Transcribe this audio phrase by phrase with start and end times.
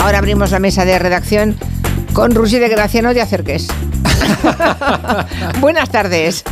[0.00, 1.56] Ahora abrimos la mesa de redacción
[2.12, 3.68] con Rusi de Gracia, no te acerques.
[5.60, 6.42] Buenas tardes.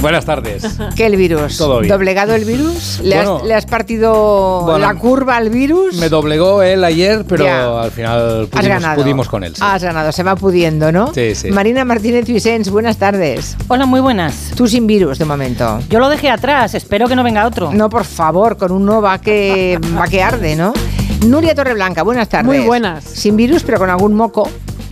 [0.00, 0.64] Buenas tardes.
[0.96, 1.56] ¿Qué el virus?
[1.56, 1.90] Todo bien.
[1.90, 3.00] ¿Doblegado el virus?
[3.02, 3.36] ¿Le, Bueno.
[3.38, 5.96] has, le has partido Bueno, la curva al virus?
[5.96, 7.80] Me doblegó él ayer, pero Ya.
[7.82, 8.48] al final
[8.96, 9.54] pudimos, con él.
[9.56, 9.62] sí.
[9.64, 11.12] Has ganado, se va pudiendo, ¿no?
[11.14, 11.50] Sí, sí.
[11.50, 13.56] Marina Martínez Vicens, buenas tardes.
[13.68, 14.52] Hola, muy buenas.
[14.54, 15.80] Tú sin virus de momento.
[15.88, 17.72] Yo lo dejé atrás, espero que no venga otro.
[17.72, 20.74] No, por favor, con uno va que, va que arde, ¿no?
[21.24, 22.46] Nuria Torreblanca, buenas tardes.
[22.46, 23.04] Muy buenas.
[23.04, 24.48] Sin virus, pero con algún moco.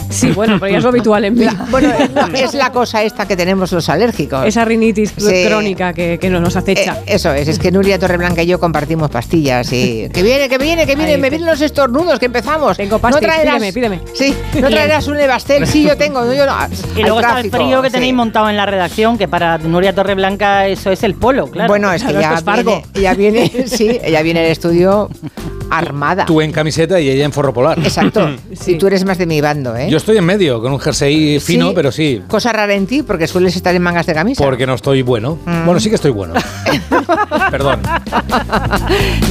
[0.08, 1.46] Sí, bueno, pero ya es lo habitual en mí.
[1.70, 4.44] Bueno, no, es la cosa esta que tenemos los alérgicos.
[4.46, 5.44] Esa rinitis Sí.
[5.46, 6.98] crónica que, que no nos acecha.
[7.06, 10.10] Eh, eso es, es que Nuria Torreblanca y yo compartimos pastillas y...
[10.12, 12.76] Que viene, que viene, que viene, Ahí me vienen los estornudos, que empezamos.
[12.76, 14.00] Tengo pastis, pídeme, pídeme.
[14.12, 16.52] Sí, no traerás un Evastel, sí, yo tengo, no, yo no.
[16.96, 17.94] Y luego está el frío que sí.
[17.94, 21.68] tenéis montado en la redacción, que para Nuria Torreblanca eso es el polo, claro.
[21.68, 25.08] Bueno, es que ya viene, ya viene, sí, ella viene al estudio
[25.78, 26.24] armada.
[26.26, 27.78] Tú en camiseta y ella en forro polar.
[27.78, 28.30] Exacto.
[28.52, 28.72] Sí.
[28.72, 29.88] Y tú eres más de mi bando, ¿eh?
[29.90, 32.22] Yo estoy en medio, con un jersey fino, Sí, pero sí.
[32.28, 34.44] Cosa rara en ti, porque sueles estar en mangas de camisa.
[34.44, 35.38] Porque no estoy bueno.
[35.44, 35.64] Mm.
[35.64, 36.34] Bueno, sí que estoy bueno.
[37.50, 37.80] Perdón.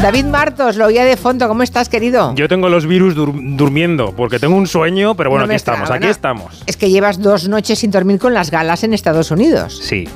[0.01, 1.47] David Martos, lo oía de fondo.
[1.47, 2.33] ¿Cómo estás, querido?
[2.35, 5.89] Yo tengo los virus dur- durmiendo porque tengo un sueño, pero bueno, No aquí estamos,
[5.91, 6.63] aquí estamos.
[6.65, 9.79] Es que llevas dos noches sin dormir con las galas en Estados Unidos.
[9.83, 10.07] Sí.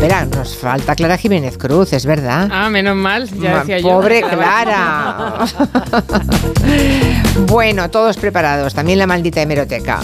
[0.00, 2.48] Verá, nos falta Clara Jiménez Cruz, es verdad.
[2.52, 3.88] Ah, menos mal, ya decía yo.
[3.88, 5.46] Pobre Clara.
[7.46, 10.00] bueno, todos preparados, también la maldita hemeroteca.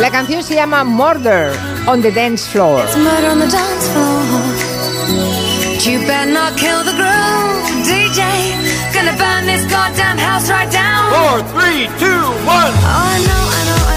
[0.00, 1.52] La canción se llama Murder
[1.86, 2.84] on the Dance Floor.
[2.84, 4.22] It's murder on the dance floor.
[5.74, 8.20] But you better not kill the groove, DJ.
[8.94, 11.12] Gonna burn this goddamn house right down.
[11.12, 12.72] Four, three, two, one.
[12.80, 13.89] Oh, I know, I know,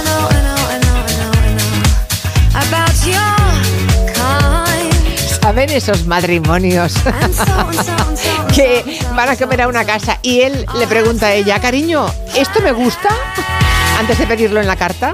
[2.53, 2.59] know.
[2.59, 4.93] About your kind.
[5.41, 6.95] ¿Saben esos matrimonios?
[8.53, 12.05] Que van a comer a una casa y él le pregunta a ella, cariño,
[12.35, 13.09] ¿esto me gusta?
[13.99, 15.11] Antes de pedirlo en la carta.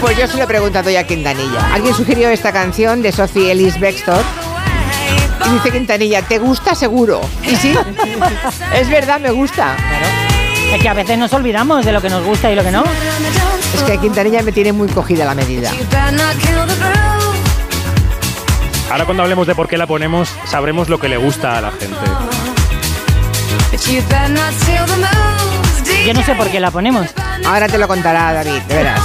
[0.00, 1.74] Pues yo se lo he preguntado ya a Quintanilla.
[1.74, 4.24] Alguien sugirió esta canción de Sophie Ellis Bextor
[5.46, 7.20] y dice Quintanilla, ¿te gusta seguro?
[7.42, 7.74] Y sí,
[8.74, 9.76] es verdad, me gusta.
[10.74, 12.84] Es que a veces nos olvidamos de lo que nos gusta y lo que no.
[13.74, 15.70] Es que Quintanilla me tiene muy cogida la medida.
[18.90, 21.70] Ahora cuando hablemos de por qué la ponemos, sabremos lo que le gusta a la
[21.72, 21.96] gente.
[26.06, 27.06] Yo no sé por qué la ponemos.
[27.46, 29.00] Ahora te lo contará David, de veras.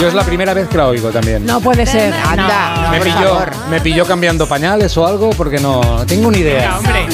[0.00, 1.46] Yo es la primera vez que la oigo también.
[1.46, 2.12] No puede ser.
[2.12, 3.52] Anda, No, me, por pilló, favor.
[3.70, 6.76] me pilló cambiando pañales o algo porque no, tengo ni idea.
[6.76, 7.05] hombre.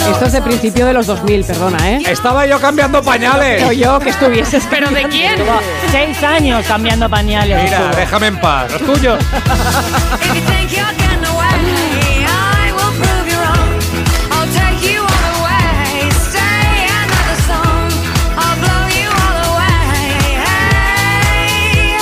[0.00, 2.02] Esto es de principio de los 2000, perdona, ¿eh?
[2.08, 3.62] Estaba yo cambiando pañales.
[3.62, 4.66] O yo que estuvieses.
[4.70, 5.36] ¿Pero de quién?
[5.90, 7.62] Seis años cambiando pañales.
[7.62, 7.96] Mira, estuvo.
[7.96, 8.72] déjame en paz.
[8.72, 9.18] Los tuyos.
[9.20, 13.70] If you think you're getting away, I will prove you wrong.
[14.32, 16.10] I'll take you all the way.
[16.28, 17.88] Stay another song.
[18.36, 20.42] I'll blow you all away.
[20.42, 21.96] Hey.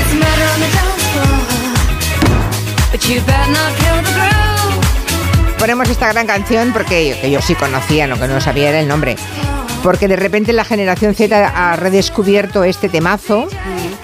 [0.00, 1.38] It's murder on the dance floor.
[2.92, 3.87] But you better not.
[5.58, 8.80] Ponemos esta gran canción porque yo, que yo sí conocía, lo que no sabía era
[8.80, 9.16] el nombre.
[9.82, 13.48] Porque de repente la generación Z ha redescubierto este temazo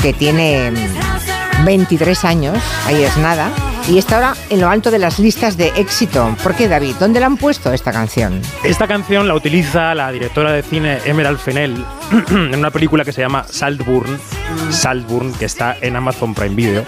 [0.03, 3.50] que tiene mm, 23 años, ahí es nada,
[3.88, 6.34] y está ahora en lo alto de las listas de éxito.
[6.43, 6.97] ¿Por qué, David?
[6.98, 8.41] ¿Dónde la han puesto esta canción?
[8.62, 11.84] Esta canción la utiliza la directora de cine Emerald Fennell
[12.31, 14.19] en una película que se llama Saltburn,
[14.70, 16.84] Saltburn, que está en Amazon Prime Video,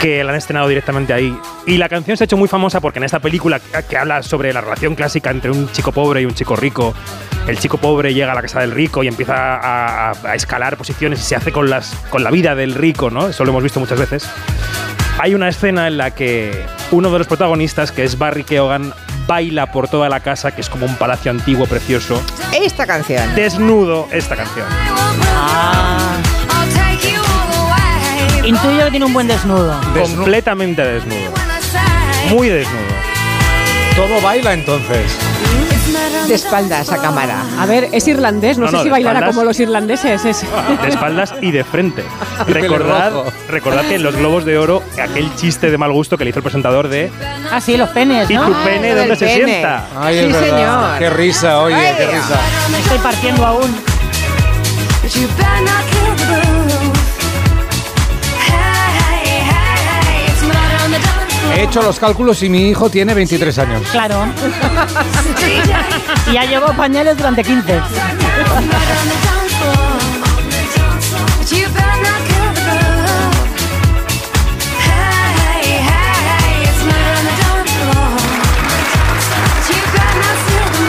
[0.00, 1.36] que la han estrenado directamente ahí.
[1.66, 4.52] Y la canción se ha hecho muy famosa porque en esta película que- habla sobre
[4.52, 6.94] la relación clásica entre un chico pobre y un chico rico,
[7.46, 10.76] el chico pobre llega a la casa del rico y empieza a, a- a escalar
[10.76, 13.28] posiciones y se hace con, las, con la vida del rico, ¿no?
[13.28, 14.28] Eso lo hemos visto muchas veces.
[15.18, 18.94] Hay una escena en la que uno de los protagonistas, que es Barry Keoghan,
[19.26, 22.22] baila por toda la casa, que es como un palacio antiguo precioso,
[22.54, 23.34] Esta canción.
[23.34, 24.66] desnudo esta canción.
[25.36, 25.99] Ah,
[28.50, 29.80] intuyo que tiene un buen desnudo.
[30.00, 31.32] Completamente desnudo.
[32.30, 32.84] Muy desnudo.
[33.96, 35.10] Todo baila entonces.
[36.28, 37.42] De espaldas a cámara.
[37.58, 39.34] A ver, es irlandés, no, No, sé no, si bailará espaldas.
[39.34, 40.24] como los irlandeses.
[40.24, 40.44] Es.
[40.82, 42.04] De espaldas y de frente.
[42.46, 43.12] recordad,
[43.48, 46.38] recordad que en los Globos de Oro, aquel chiste de mal gusto que le hizo
[46.38, 47.10] el presentador de
[47.50, 48.46] Ah, sí, los penes, ¿Y ¿no?
[48.46, 49.44] tu pene dónde se pene.
[49.44, 49.84] sienta?
[50.00, 50.48] Ay, Sí, verdad.
[50.48, 50.98] señor.
[51.00, 52.40] Qué risa, oye, Ay, qué risa.
[52.70, 53.76] Me estoy partiendo aún.
[61.70, 63.82] Hecho los cálculos y mi hijo tiene 23 años.
[63.92, 64.26] Claro.
[66.28, 67.62] Y ya llevo pañales durante 15.
[67.62, 69.76] murder on the dance floor.
[71.38, 73.38] But you better not kill the groove.
[74.82, 78.10] Hey, hey, it's murder on the dance floor.
[79.54, 80.80] But you better not steal the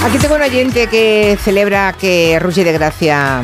[0.00, 0.08] move.
[0.08, 3.42] Aquí tengo un oyente que celebra que Rugi de Gracia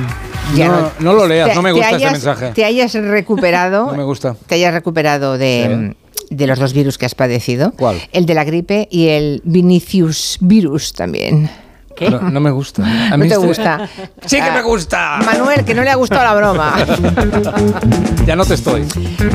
[0.55, 2.53] ya No, no lo leas, no me gusta ese hayas- mensaje.
[2.55, 3.87] Te hayas recuperado.
[3.89, 4.35] No me gusta.
[4.47, 5.95] Te hayas recuperado de,
[6.31, 7.73] de los dos virus que has padecido.
[7.73, 8.01] ¿Cuál?
[8.13, 11.49] El de la gripe y el Vinicius virus también.
[11.97, 12.11] ¿Qué?
[12.11, 12.83] No, no me gusta.
[13.07, 13.89] A No mí te este- gusta.
[14.27, 15.19] Sí que me gusta.
[15.25, 16.75] Manuel, que no le ha gustado la broma.
[18.27, 18.85] Ya no te estoy.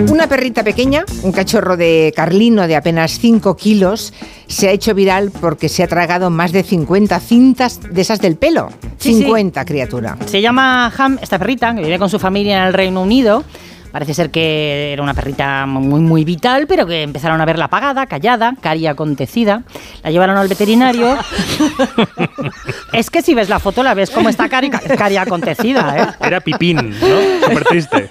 [0.09, 4.13] Una perrita pequeña, un cachorro de Carlino de apenas 5 kilos,
[4.47, 8.35] se ha hecho viral porque se ha tragado más de 50 cintas de esas del
[8.35, 8.69] pelo.
[8.97, 9.23] Sí, sí.
[9.23, 10.17] 50, criatura.
[10.25, 13.45] Se llama Ham, esta perrita, que vive con su familia en el Reino Unido.
[13.91, 18.05] Parece ser que era una perrita muy, muy vital, pero que empezaron a verla apagada,
[18.05, 19.63] callada, cari acontecida.
[20.03, 21.17] La llevaron al veterinario.
[22.93, 26.25] es que si ves la foto la ves como está cari, cari acontecida, ¿eh?
[26.27, 27.47] Era Pipín, ¿no?
[27.47, 28.07] Súper triste.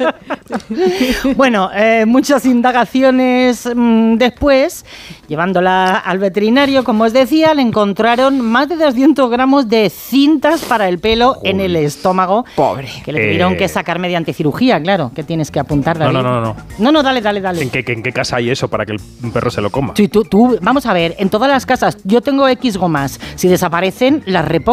[1.37, 4.85] Bueno, eh, muchas indagaciones mm, después,
[5.29, 10.89] llevándola al veterinario, como os decía, le encontraron más de 200 gramos de cintas para
[10.89, 12.45] el pelo en el estómago.
[12.57, 12.89] Pobre.
[13.05, 13.57] Que le tuvieron Eh.
[13.57, 16.17] que sacar mediante cirugía, claro, que tienes que apuntar, No, David.
[16.19, 16.57] no, no, no.
[16.79, 17.63] No, no, dale, dale, dale.
[17.63, 19.93] ¿En qué, en qué casa hay eso para que el un perro se lo coma?
[19.97, 23.21] Sí, tú, tú, vamos a ver, en todas las casas yo tengo X gomas.
[23.37, 24.70] Si desaparecen, las repongo.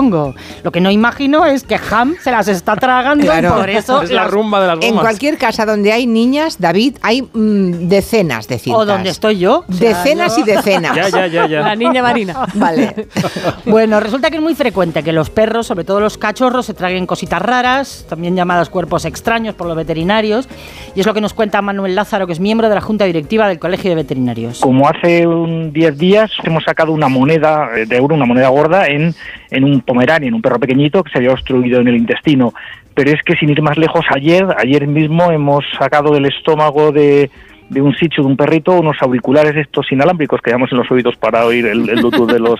[0.64, 3.50] Lo que no imagino es que Ham se las está tragando Claro.
[3.50, 4.90] y por eso es la las- rumba de las gomas.
[4.90, 8.82] En cualquier casa donde hay niñas, David, hay mm, decenas de cintas.
[8.82, 9.64] O donde estoy yo.
[9.68, 10.96] O sea, Decenas yo- y decenas.
[10.96, 11.62] Ya, ya, ya, ya.
[11.62, 12.46] La niña marina.
[12.54, 13.08] Vale.
[13.66, 17.06] Bueno, resulta que es muy frecuente que los perros, sobre todo los cachorros, se traguen
[17.06, 20.48] cositas raras, también llamadas cuerpos extraños por los veterinarios,
[20.96, 23.48] y es lo que nos cuenta Manuel Lázaro, que es miembro de la Junta Directiva
[23.48, 24.60] del Colegio de Veterinarios.
[24.60, 28.88] Como hace un 10 días hemos sacado una moneda eh, de euro, una moneda gorda,
[28.88, 29.14] en,
[29.52, 32.54] en un pomerania, en un perro pequeñito que se había obstruido en el intestino.
[32.94, 37.32] Pero es que sin ir más lejos, ayer, ayer mismo hemos sacado del estómago de,
[37.70, 41.16] de un sitio de un perrito unos auriculares estos inalámbricos que llevamos en los oídos
[41.16, 42.60] para oír el, el Bluetooth de los,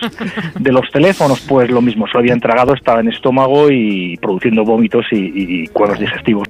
[0.58, 1.40] de los teléfonos.
[1.48, 5.66] Pues lo mismo, se lo habían tragado, estaba en estómago y produciendo vómitos y, y
[5.68, 6.48] cuadros digestivos.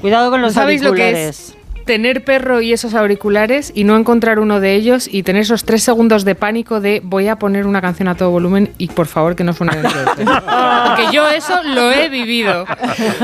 [0.00, 1.55] Cuidado con los ¿Sabéis lo que auriculares.
[1.55, 1.55] es?
[1.86, 5.84] Tener perro y esos auriculares y no encontrar uno de ellos y tener esos tres
[5.84, 9.36] segundos de pánico de voy a poner una canción a todo volumen y por favor
[9.36, 10.42] que no suene dentro del perro.
[10.44, 12.66] Porque yo eso lo he vivido.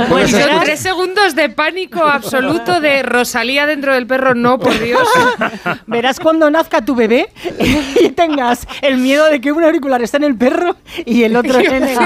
[0.09, 5.09] Pues son tres segundos de pánico absoluto de Rosalía dentro del perro, no, por Dios.
[5.87, 7.31] Verás cuando nazca tu bebé
[8.01, 11.59] y tengas el miedo de que un auricular está en el perro y el otro
[11.59, 11.99] en el...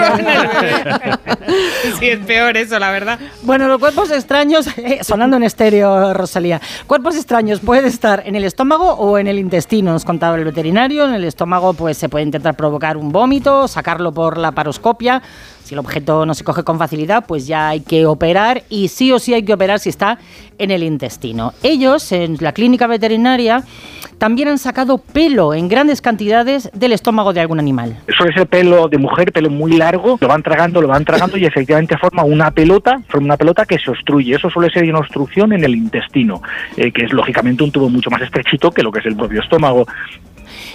[1.99, 3.19] Sí, es peor eso, la verdad.
[3.43, 6.46] Bueno, los cuerpos extraños, eh, sonando en estéreo, Rosalía.
[6.87, 11.07] Cuerpos extraños puede estar en el estómago o en el intestino, nos contaba el veterinario.
[11.07, 15.23] En el estómago, pues se puede intentar provocar un vómito, sacarlo por la paroscopia.
[15.67, 19.11] Si el objeto no se coge con facilidad, pues ya hay que operar y sí
[19.11, 20.17] o sí hay que operar si está
[20.59, 21.55] en el intestino.
[21.65, 23.65] Ellos, en la clínica veterinaria,
[24.19, 27.97] también han sacado pelo en grandes cantidades del estómago de algún animal.
[28.17, 31.45] suele ser pelo de mujer, pelo muy largo, lo van tragando, lo van tragando y
[31.45, 34.37] efectivamente forma una pelota, forma una pelota que se obstruye.
[34.37, 36.43] Eso suele ser una obstrucción en el intestino,
[36.77, 39.43] eh, que es lógicamente un tubo mucho más estrechito que lo que es el propio
[39.43, 39.85] estómago.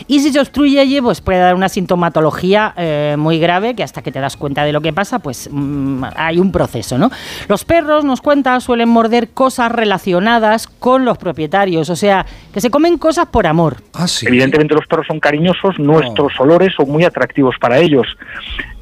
[0.07, 4.01] Y si se obstruye allí, pues puede dar una sintomatología eh, muy grave que hasta
[4.01, 7.11] que te das cuenta de lo que pasa, pues mm, hay un proceso, ¿no?
[7.47, 12.69] Los perros, nos cuenta, suelen morder cosas relacionadas con los propietarios, o sea, que se
[12.69, 13.77] comen cosas por amor.
[13.93, 14.27] Ah, sí.
[14.27, 18.07] Evidentemente los perros son cariñosos, nuestros olores son muy atractivos para ellos.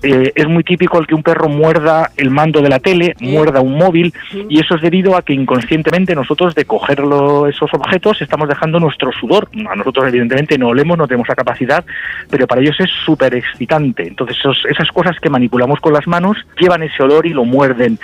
[0.02, 3.60] Eh, es muy típico el que un perro muerda el mando de la tele, muerda
[3.62, 4.14] un móvil,
[4.48, 9.12] y eso es debido a que inconscientemente nosotros de cogerlo, esos objetos estamos dejando nuestro
[9.12, 9.50] sudor.
[9.70, 11.84] A nosotros evidentemente no olemos, no tenemos la capacidad,
[12.30, 14.08] pero para ellos es súper excitante.
[14.08, 18.00] Entonces esos- esas cosas que manipulamos con las manos llevan ese olor y lo muerden.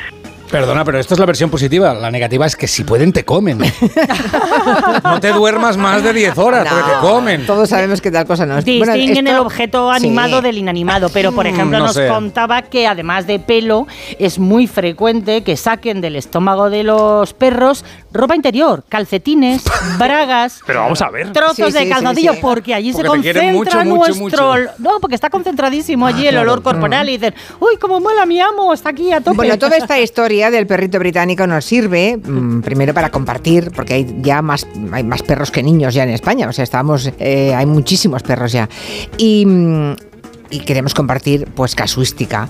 [0.51, 1.93] Perdona, pero esto es la versión positiva.
[1.93, 3.57] La negativa es que si pueden te comen.
[5.03, 7.45] no te duermas más de 10 horas porque te No, comen.
[7.45, 8.65] Todos sabemos que tal cosa no es.
[8.65, 10.43] Bueno, Distinguen esto- el objeto animado Sí.
[10.43, 12.07] del inanimado, pero por Mm, ejemplo no nos sé.
[12.07, 13.87] contaba que además de pelo
[14.19, 17.83] es muy frecuente que saquen del estómago de los perros
[18.15, 19.63] ropa interior, calcetines,
[19.99, 21.31] bragas, Pero vamos a ver.
[21.31, 22.29] trozos Sí, de sí, sí.
[22.41, 24.53] porque allí Porque se concentra mucho, mucho, nuestro...
[24.53, 24.71] mucho.
[24.79, 26.51] No, porque está concentradísimo allí el claro.
[26.51, 29.37] olor corporal y dicen, uy, cómo mola mi amo, está aquí a tope.
[29.37, 34.17] Bueno, toda esta historia del perrito británico nos sirve mm, primero para compartir, porque hay
[34.21, 36.47] ya más, hay más perros que niños ya en España.
[36.47, 38.69] O sea, estamos, eh, hay muchísimos perros ya.
[39.17, 39.45] Y.
[39.45, 39.95] mm,
[40.49, 42.47] y queremos compartir pues casuística.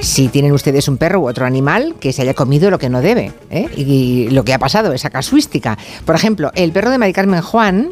[0.00, 3.00] Si tienen ustedes un perro u otro animal que se haya comido lo que no
[3.00, 3.68] debe ¿eh?
[3.76, 5.78] y lo que ha pasado, esa casuística.
[6.04, 7.90] Por ejemplo, el perro de Mari Carmen Juan.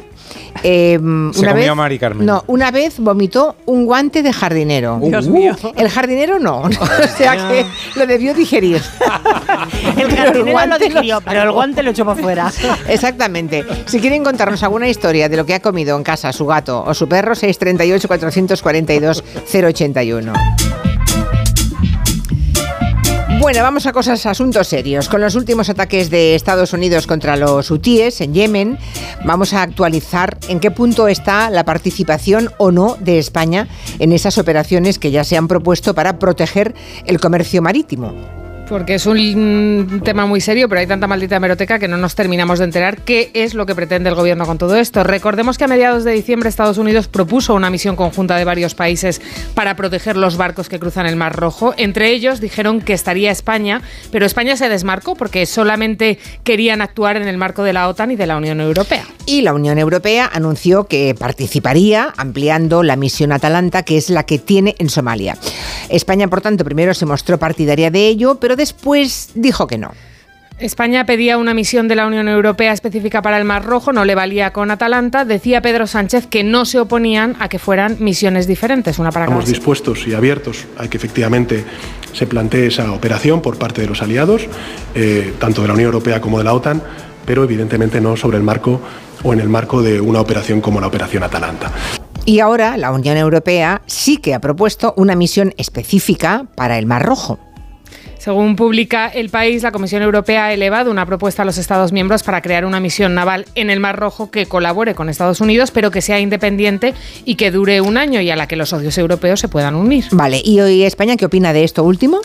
[0.62, 2.26] Eh, Se una comió vez, a Mari Carmen.
[2.26, 5.00] No, una vez vomitó un guante de jardinero.
[5.02, 5.56] Dios mío.
[5.76, 6.70] El jardinero no, o
[7.16, 8.82] sea que lo debió digerir.
[9.86, 12.52] El Pero el jardinero lo guante digirió, pero el guante lo echó para afuera.
[12.88, 13.64] Exactamente.
[13.86, 16.94] Si quieren contarnos alguna historia de lo que ha comido en casa su gato o
[16.94, 20.32] su perro, 638 442 081.
[23.38, 25.08] Bueno, vamos a cosas, asuntos serios.
[25.10, 28.78] Con los últimos ataques de Estados Unidos contra los hutíes en Yemen,
[29.24, 34.38] vamos a actualizar en qué punto está la participación o no de España en esas
[34.38, 36.74] operaciones que ya se han propuesto para proteger
[37.04, 38.45] el comercio marítimo.
[38.68, 42.58] Porque es un tema muy serio, pero hay tanta maldita hemeroteca que no nos terminamos
[42.58, 45.04] de enterar qué es lo que pretende el gobierno con todo esto.
[45.04, 49.22] Recordemos que a mediados de diciembre Estados Unidos propuso una misión conjunta de varios países
[49.54, 51.74] para proteger los barcos que cruzan el Mar Rojo.
[51.76, 57.28] Entre ellos dijeron que estaría España, pero España se desmarcó porque solamente querían actuar en
[57.28, 59.04] el marco de la OTAN y de la Unión Europea.
[59.26, 64.38] Y la Unión Europea anunció que participaría ampliando la misión Atalanta, que es la que
[64.38, 65.36] tiene en Somalia.
[65.88, 69.92] España, por tanto, primero se mostró partidaria de ello, pero después dijo que no.
[70.58, 74.14] España pedía una misión de la Unión Europea específica para el Mar Rojo, no le
[74.14, 75.26] valía con Atalanta.
[75.26, 79.38] Decía Pedro Sánchez que no se oponían a que fueran misiones diferentes, una para cada
[79.38, 81.62] Estamos dispuestos y abiertos a que efectivamente
[82.14, 84.46] se plantee esa operación por parte de los aliados,
[84.94, 86.82] eh, tanto de la Unión Europea como de la OTAN,
[87.26, 88.80] pero evidentemente no sobre el marco
[89.22, 91.70] o en el marco de una operación como la Operación Atalanta.
[92.24, 97.04] Y ahora la Unión Europea sí que ha propuesto una misión específica para el Mar
[97.04, 97.38] Rojo.
[98.26, 102.24] Según publica El País, la Comisión Europea ha elevado una propuesta a los Estados miembros
[102.24, 105.92] para crear una misión naval en el Mar Rojo que colabore con Estados Unidos, pero
[105.92, 106.92] que sea independiente
[107.24, 110.06] y que dure un año y a la que los socios europeos se puedan unir.
[110.10, 112.20] Vale, ¿y hoy España qué opina de esto último?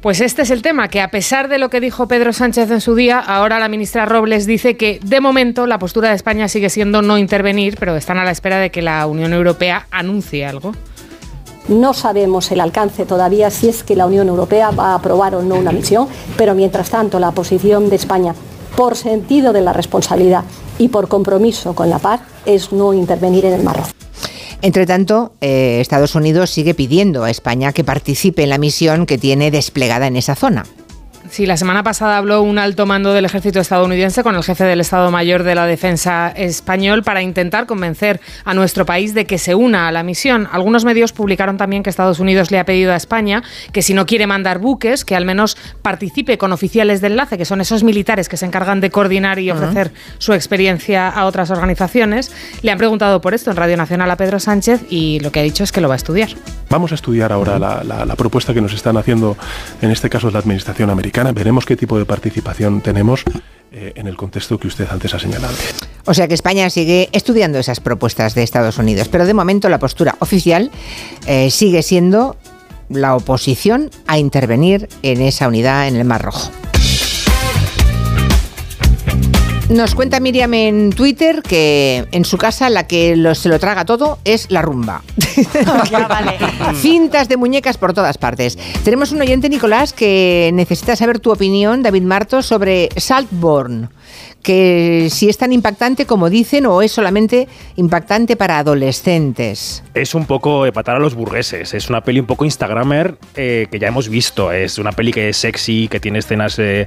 [0.00, 2.80] Pues este es el tema, que a pesar de lo que dijo Pedro Sánchez en
[2.80, 6.70] su día, ahora la ministra Robles dice que de momento la postura de España sigue
[6.70, 10.74] siendo no intervenir, pero están a la espera de que la Unión Europea anuncie algo.
[11.68, 15.42] No sabemos el alcance todavía si es que la Unión Europea va a aprobar o
[15.42, 16.06] no una misión,
[16.36, 18.34] pero mientras tanto la posición de España,
[18.76, 20.44] por sentido de la responsabilidad
[20.78, 23.90] y por compromiso con la paz, es no intervenir en el Mar Rojo.
[24.62, 29.18] Entre tanto, eh, Estados Unidos sigue pidiendo a España que participe en la misión que
[29.18, 30.64] tiene desplegada en esa zona.
[31.30, 34.80] Sí, la semana pasada habló un alto mando del ejército estadounidense con el jefe del
[34.80, 39.54] Estado Mayor de la Defensa español para intentar convencer a nuestro país de que se
[39.54, 40.48] una a la misión.
[40.52, 43.42] Algunos medios publicaron también que Estados Unidos le ha pedido a España
[43.72, 47.44] que si no quiere mandar buques, que al menos participe con oficiales de enlace, que
[47.44, 52.30] son esos militares que se encargan de coordinar y ofrecer su experiencia a otras organizaciones.
[52.62, 55.42] Le han preguntado por esto en Radio Nacional a Pedro Sánchez y lo que ha
[55.42, 56.28] dicho es que lo va a estudiar.
[56.70, 59.36] Vamos a estudiar ahora la, la- la propuesta que nos están haciendo,
[59.82, 61.15] en este caso es la Administración americana.
[61.24, 63.24] Veremos qué tipo de participación tenemos
[63.72, 65.54] eh, en el contexto que usted antes ha señalado.
[66.04, 69.78] O sea que España sigue estudiando esas propuestas de Estados Unidos, pero de momento la
[69.78, 70.70] postura oficial
[71.26, 72.36] eh, sigue siendo
[72.90, 76.50] la oposición a intervenir en esa unidad en el Mar Rojo.
[79.68, 83.84] Nos cuenta Miriam en Twitter que en su casa la que lo- se lo traga
[83.84, 85.02] todo es la rumba.
[85.90, 86.36] Ya, vale.
[86.80, 88.56] Cintas de muñecas por todas partes.
[88.84, 93.90] Tenemos un oyente, Nicolás, que necesita saber tu opinión, David Martos, sobre Saltborn.
[94.40, 99.82] Que si es tan impactante como dicen o es solamente impactante para adolescentes.
[99.94, 101.74] Es un poco epatar a los burgueses.
[101.74, 104.52] Es una peli un poco Instagramer eh, que ya hemos visto.
[104.52, 106.86] Es una peli que es sexy, que tiene escenas eh,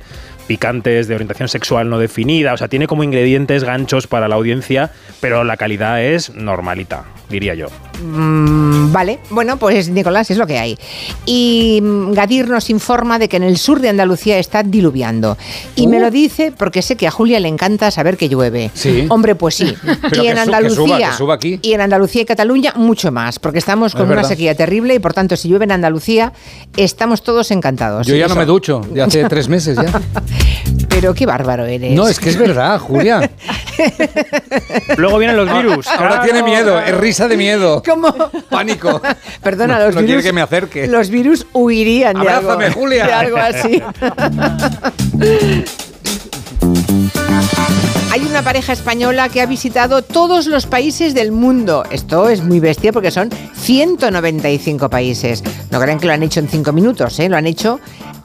[0.49, 2.53] picantes de orientación sexual no definida.
[2.53, 4.89] O sea, tiene como ingredientes ganchos para la audiencia,
[5.21, 7.67] pero la calidad es normalita, diría yo.
[8.03, 10.75] Mm, vale, bueno, pues Nicolás, es lo que hay.
[11.27, 15.37] Y mm, Gadir nos informa de que en el sur de Andalucía está diluviando.
[15.75, 18.71] Y me lo dice porque sé que a Julia le encanta saber que llueve.
[18.73, 19.05] Sí.
[19.09, 19.75] Hombre, pues sí.
[20.09, 20.75] Pero y en que Andalucía.
[20.75, 21.59] suba, que suba aquí.
[21.61, 24.99] Y en Andalucía y Cataluña mucho más, porque estamos con Es una sequía terrible y
[24.99, 26.33] por tanto, si llueve en Andalucía,
[26.75, 28.07] estamos todos encantados.
[28.07, 30.01] Yo ya no me ducho, ya hace tres meses ya.
[30.89, 31.91] Pero qué bárbaro eres.
[31.93, 33.29] No, es que es verdad, Julia.
[34.97, 35.87] Luego vienen los virus.
[35.87, 37.81] Ahora Claro, tiene miedo, es risa de miedo.
[37.85, 38.13] ¿Cómo?
[38.49, 39.01] Pánico.
[39.41, 40.23] Perdona, los No quiere virus.
[40.25, 40.87] que me acerque.
[40.87, 43.05] Los virus huirían de algo, Abrázame, Julia.
[43.05, 43.81] de algo así.
[48.11, 51.83] Hay una pareja española que ha visitado todos los países del mundo.
[51.91, 55.43] Esto es muy bestia porque son 195 países.
[55.69, 57.29] No crean que lo han hecho en 5 minutos, ¿eh?
[57.29, 57.79] lo han hecho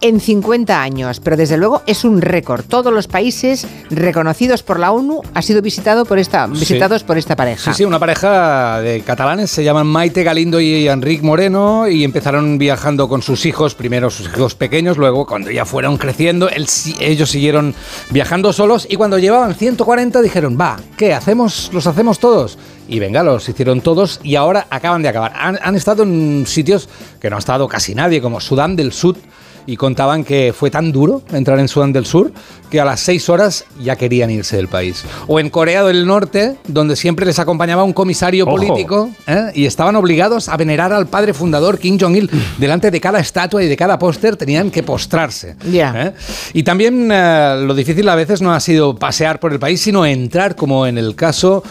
[0.04, 1.18] en 50 años.
[1.20, 2.62] Pero desde luego es un récord.
[2.68, 6.60] Todos los países reconocidos por la ONU han sido visitado por esta, Sí.
[6.60, 7.72] visitados por esta pareja.
[7.72, 12.58] Sí, sí, una pareja de catalanes, se llaman Maite Galindo y Enric Moreno, y empezaron
[12.58, 16.66] viajando con sus hijos, primero sus hijos pequeños, luego cuando ya fueron creciendo, él
[17.00, 17.74] ellos siguieron
[18.10, 21.70] viajando solos, y cuando llevaban 140 dijeron, va, ¿qué hacemos?
[21.72, 22.58] ¿Los hacemos todos?
[22.88, 25.32] Y venga, los hicieron todos y ahora acaban de acabar.
[25.34, 29.16] Han, han estado en sitios que no ha estado casi nadie, como Sudán del Sur,
[29.66, 32.32] y contaban que fue tan duro entrar en Sudán del Sur
[32.70, 35.04] que a las seis horas ya querían irse del país.
[35.26, 38.56] O en Corea del Norte, donde siempre les acompañaba un comisario Ojo.
[38.56, 39.52] político ¿eh?
[39.54, 42.28] y estaban obligados a venerar al padre fundador Kim Jong-il.
[42.58, 45.56] Delante de cada estatua y de cada póster tenían que postrarse.
[45.70, 45.94] Ya.
[45.96, 46.12] ¿eh?
[46.52, 50.04] Y también eh, lo difícil a veces no ha sido pasear por el país, sino
[50.04, 51.62] entrar, como en el caso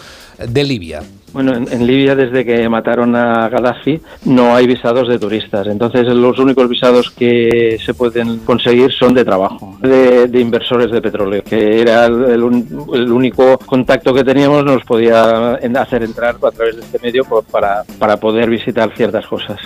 [0.48, 1.04] de Libia.
[1.34, 6.06] Bueno, en, en Libia desde que mataron a Gaddafi no hay visados de turistas, entonces
[6.08, 11.44] los únicos visados que se pueden conseguir son de trabajo, de, de inversores de petróleo,
[11.44, 16.52] que era el, el un- el único contacto que teníamos, nos podía hacer entrar a
[16.52, 19.58] través de este medio pues, para, para poder visitar ciertas cosas.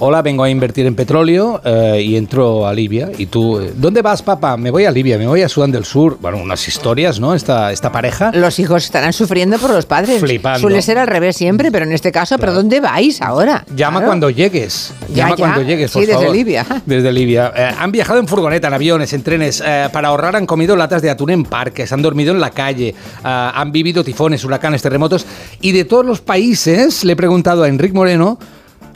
[0.00, 3.10] Hola, vengo a invertir en petróleo eh, y entro a Libia.
[3.16, 4.56] ¿Y tú, eh, dónde vas, papá?
[4.56, 6.18] Me voy a Libia, me voy a Sudán del Sur.
[6.20, 7.34] Bueno, unas historias, ¿no?
[7.34, 8.32] Esta, esta pareja.
[8.34, 10.20] Los hijos estarán sufriendo por los padres.
[10.20, 10.58] Flipando.
[10.58, 13.64] Suele ser al revés siempre, pero en este caso, ¿pero dónde vais ahora?
[13.76, 14.06] Llama Claro.
[14.06, 14.92] cuando llegues.
[15.10, 15.36] Ya, Llama ya.
[15.36, 16.36] cuando llegues, por Sí, desde favor.
[16.36, 16.66] Libia.
[16.86, 17.52] Desde Libia.
[17.54, 19.62] Eh, han viajado en furgoneta, en aviones, en trenes.
[19.64, 22.88] eh, para ahorrar han comido latas de atún en parques, han dormido en la calle,
[22.88, 25.26] eh, han vivido tifones, huracanes, terremotos.
[25.60, 28.38] Y de todos los países, le he preguntado a Enrique Moreno,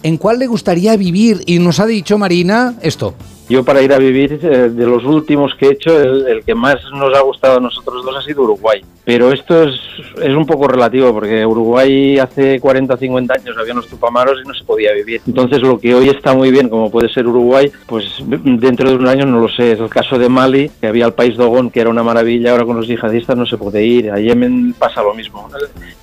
[0.02, 1.42] ¿en cuál le gustaría vivir?
[1.46, 3.14] Y nos ha dicho Marina esto.
[3.49, 6.76] Yo para ir a vivir, eh, de los últimos que he hecho, el, que más
[6.93, 8.85] nos ha gustado a nosotros dos ha sido Uruguay.
[9.05, 9.75] Pero esto es,
[10.21, 14.49] es un poco relativo, porque Uruguay hace 40 o 50 años había unos tupamaros y
[14.49, 15.21] no se podía vivir.
[15.26, 19.07] Entonces lo que hoy está muy bien, como puede ser Uruguay, pues dentro de un
[19.07, 19.73] año no lo sé.
[19.73, 22.65] Es el caso de Mali, que había el país Dogón, que era una maravilla, ahora
[22.65, 24.11] con los yihadistas no se puede ir.
[24.11, 25.49] A Yemen pasa lo mismo.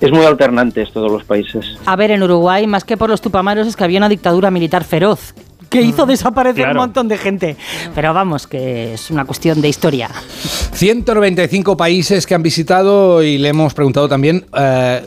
[0.00, 1.78] Es muy alternante esto los países.
[1.84, 4.82] A ver, en Uruguay, más que por los tupamaros, es que había una dictadura militar
[4.84, 5.34] feroz
[5.68, 6.72] que hizo desaparecer Claro.
[6.80, 7.56] un montón de gente.
[7.94, 10.10] Pero vamos, que es una cuestión de historia.
[10.72, 15.02] 195 países que han visitado y le hemos preguntado también, eh,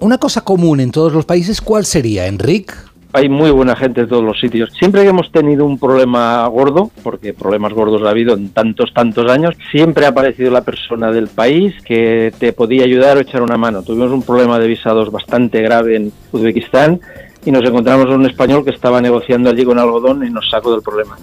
[0.00, 2.72] una cosa común en todos los países, ¿cuál sería, Enrique?
[3.12, 4.70] Hay muy buena gente en todos los sitios.
[4.78, 9.28] Siempre que hemos tenido un problema gordo, porque problemas gordos ha habido en tantos, tantos
[9.30, 13.56] años, siempre ha aparecido la persona del país que te podía ayudar o echar una
[13.56, 13.82] mano.
[13.82, 17.00] Tuvimos un problema de visados bastante grave en Uzbekistán
[17.44, 20.72] y nos encontramos a un español que estaba negociando allí con algodón y nos sacó
[20.72, 21.16] del problema.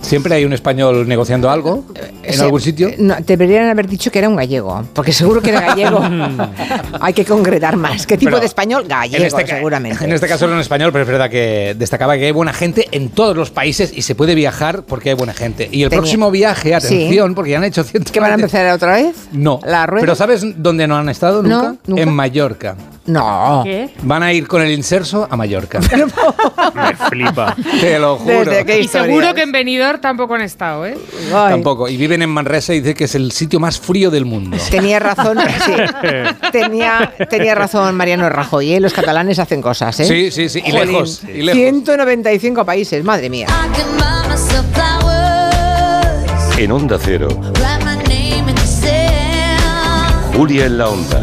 [0.00, 1.84] Siempre hay un español negociando algo
[2.22, 2.86] en Sí, algún sitio.
[2.88, 6.00] eh, No, deberían haber dicho que era un gallego, porque seguro que era gallego.
[7.00, 8.06] Hay que concretar más.
[8.06, 8.84] ¿Qué tipo Pero de español?
[8.86, 10.04] Gallego, en este, seguramente.
[10.04, 12.86] En este caso era en español, pero es verdad que destacaba que hay buena gente
[12.92, 15.68] en todos los países y se puede viajar porque hay buena gente.
[15.72, 16.74] Y el Tenía- próximo viaje, Sí.
[16.74, 19.16] atención, porque ya han hecho 100 ¿Que van a empezar otra vez?
[19.32, 19.58] No.
[19.64, 20.02] ¿La rueda?
[20.02, 21.80] Pero ¿sabes dónde no han estado No, nunca?
[21.86, 22.02] nunca.
[22.02, 22.76] En Mallorca.
[23.06, 23.62] No.
[23.64, 23.90] ¿Qué?
[24.02, 25.80] Van a ir con el inserso a Mallorca.
[26.74, 27.54] Me flipa.
[27.80, 28.50] Te lo juro.
[28.50, 30.96] Desde Y seguro que en Benidorm tampoco han estado, ¿eh?
[31.34, 31.50] Ay.
[31.52, 31.88] Tampoco.
[31.88, 34.56] Y viven en Manresa y dice que es el sitio más frío del mundo.
[34.70, 35.72] Tenía razón, sí.
[36.52, 38.80] tenía, tenía razón Mariano Rajoy, ¿eh?
[38.80, 40.04] los catalanes hacen cosas, ¿eh?
[40.04, 40.62] Sí, sí, sí.
[40.66, 40.92] Y Jolín.
[40.92, 41.22] lejos.
[41.24, 41.60] Y lejos.
[41.60, 43.46] 195 países, madre mía.
[46.58, 47.28] En Onda Cero,
[50.34, 51.22] Julia en la Onda,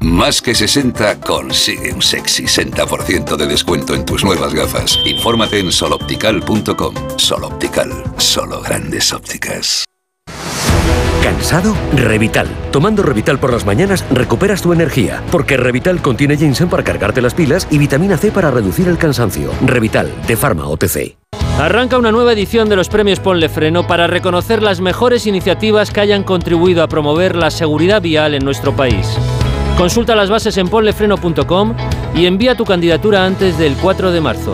[0.00, 4.98] Más que 60 consigue un sexy 60% de descuento en tus nuevas gafas.
[5.04, 6.94] Infórmate en soloptical.com.
[7.16, 9.84] Soloptical, solo grandes ópticas.
[11.22, 11.76] ¿Cansado?
[11.94, 12.48] Revital.
[12.72, 17.34] Tomando Revital por las mañanas recuperas tu energía, porque Revital contiene ginseng para cargarte las
[17.34, 19.52] pilas y vitamina C para reducir el cansancio.
[19.66, 21.18] Revital, de Pharma OTC.
[21.58, 26.00] Arranca una nueva edición de los premios Ponle Freno para reconocer las mejores iniciativas que
[26.00, 29.06] hayan contribuido a promover la seguridad vial en nuestro país.
[29.80, 31.74] Consulta las bases en ponlefreno.com
[32.14, 34.52] y envía tu candidatura antes del 4 de marzo.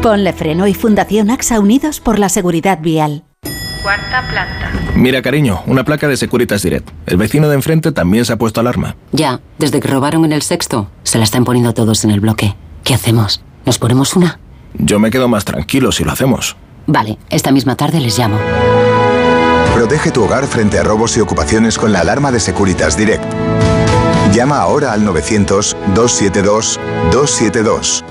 [0.00, 3.24] Ponle Freno y Fundación AXA Unidos por la Seguridad Vial.
[3.82, 4.70] cuarta planta.
[4.94, 6.88] Mira, cariño, una placa de Securitas Direct.
[7.06, 8.94] El vecino de enfrente también se ha puesto alarma.
[9.10, 12.54] Ya, desde que robaron en el sexto, se la están poniendo todos en el bloque.
[12.84, 13.42] ¿Qué hacemos?
[13.66, 14.38] ¿Nos ponemos una?
[14.74, 16.56] Yo me quedo más tranquilo si lo hacemos.
[16.86, 18.38] Vale, esta misma tarde les llamo.
[19.74, 23.24] Protege tu hogar frente a robos y ocupaciones con la alarma de Securitas Direct.
[24.34, 28.04] Llama ahora al 900-272-272.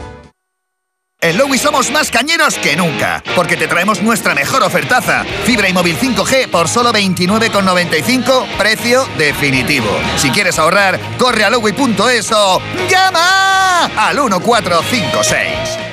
[1.20, 5.26] En Lowy somos más cañeros que nunca, porque te traemos nuestra mejor ofertaza.
[5.44, 9.90] Fibra y móvil 5G por solo 29,95, precio definitivo.
[10.16, 15.93] Si quieres ahorrar, corre a lowy.es o llama al 1456.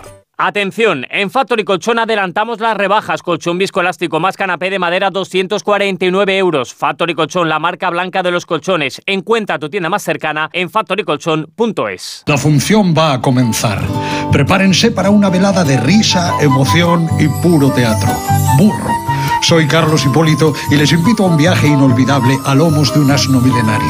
[0.43, 3.21] Atención, en Factory Colchón adelantamos las rebajas.
[3.21, 6.73] Colchón viscoelástico más canapé de madera 249 euros.
[6.73, 9.03] Factory Colchón, la marca blanca de los colchones.
[9.05, 12.23] Encuentra tu tienda más cercana en factorycolchón.es.
[12.25, 13.83] La función va a comenzar.
[14.31, 18.09] Prepárense para una velada de risa, emoción y puro teatro.
[18.57, 19.10] Burro.
[19.41, 23.41] Soy Carlos Hipólito y les invito a un viaje inolvidable a lomos de un asno
[23.41, 23.89] milenario.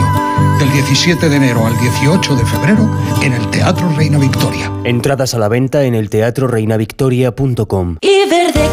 [0.57, 2.89] Del 17 de enero al 18 de febrero
[3.21, 4.71] en el Teatro Reina Victoria.
[4.83, 7.97] Entradas a la venta en el teatroreinavictoria.com.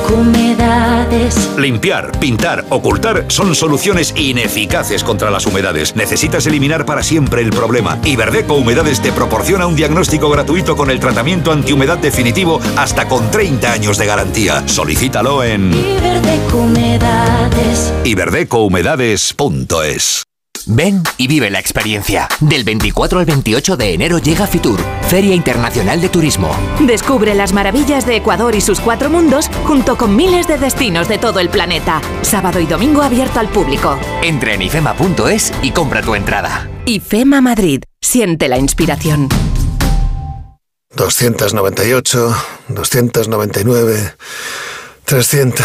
[0.08, 1.50] Humedades.
[1.58, 5.96] Limpiar, pintar, ocultar son soluciones ineficaces contra las humedades.
[5.96, 7.98] Necesitas eliminar para siempre el problema.
[8.04, 13.70] Iberdeco Humedades te proporciona un diagnóstico gratuito con el tratamiento antihumedad definitivo hasta con 30
[13.70, 14.66] años de garantía.
[14.66, 17.92] Solicítalo en Y verde humedades.
[18.04, 20.22] iberdecohumedades.es.
[20.66, 22.28] Ven y vive la experiencia.
[22.40, 24.78] Del 24 al 28 de enero llega Fitur,
[25.08, 26.54] Feria Internacional de Turismo.
[26.80, 31.16] Descubre las maravillas de Ecuador y sus cuatro mundos junto con miles de destinos de
[31.16, 32.02] todo el planeta.
[32.22, 33.98] Sábado y domingo abierto al público.
[34.22, 36.68] Entra en ifema.es y compra tu entrada.
[36.84, 37.82] IFEMA Madrid.
[38.00, 39.28] Siente la inspiración.
[40.94, 42.36] 298,
[42.68, 44.14] 299,
[45.04, 45.64] 300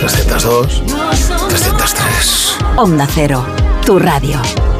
[0.00, 0.66] 302,
[1.48, 2.58] 303.
[2.76, 3.44] Onda Cero,
[3.86, 4.75] tu radio.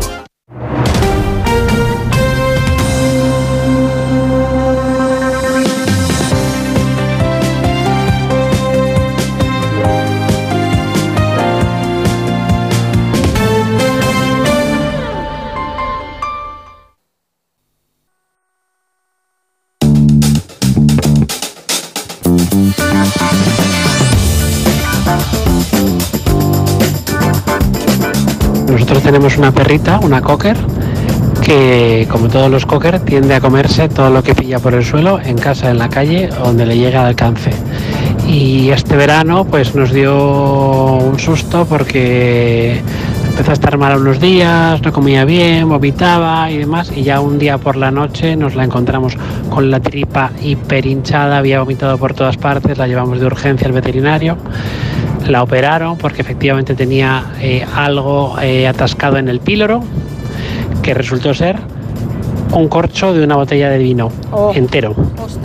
[28.86, 30.56] Nosotros tenemos una perrita, una cocker,
[31.42, 35.18] que como todos los cocker tiende a comerse todo lo que pilla por el suelo,
[35.18, 37.50] en casa, en la calle, donde le llega al alcance.
[38.28, 42.80] Y este verano pues nos dio un susto porque
[43.30, 47.40] empezó a estar mal unos días, no comía bien, vomitaba y demás, y ya un
[47.40, 49.18] día por la noche nos la encontramos
[49.50, 53.72] con la tripa hiper hinchada, había vomitado por todas partes, la llevamos de urgencia al
[53.72, 54.36] veterinario.
[55.28, 59.82] La operaron porque efectivamente tenía eh, algo eh, atascado en el píloro,
[60.82, 61.56] que resultó ser
[62.52, 64.52] un corcho de una botella de vino Oh.
[64.54, 64.94] entero,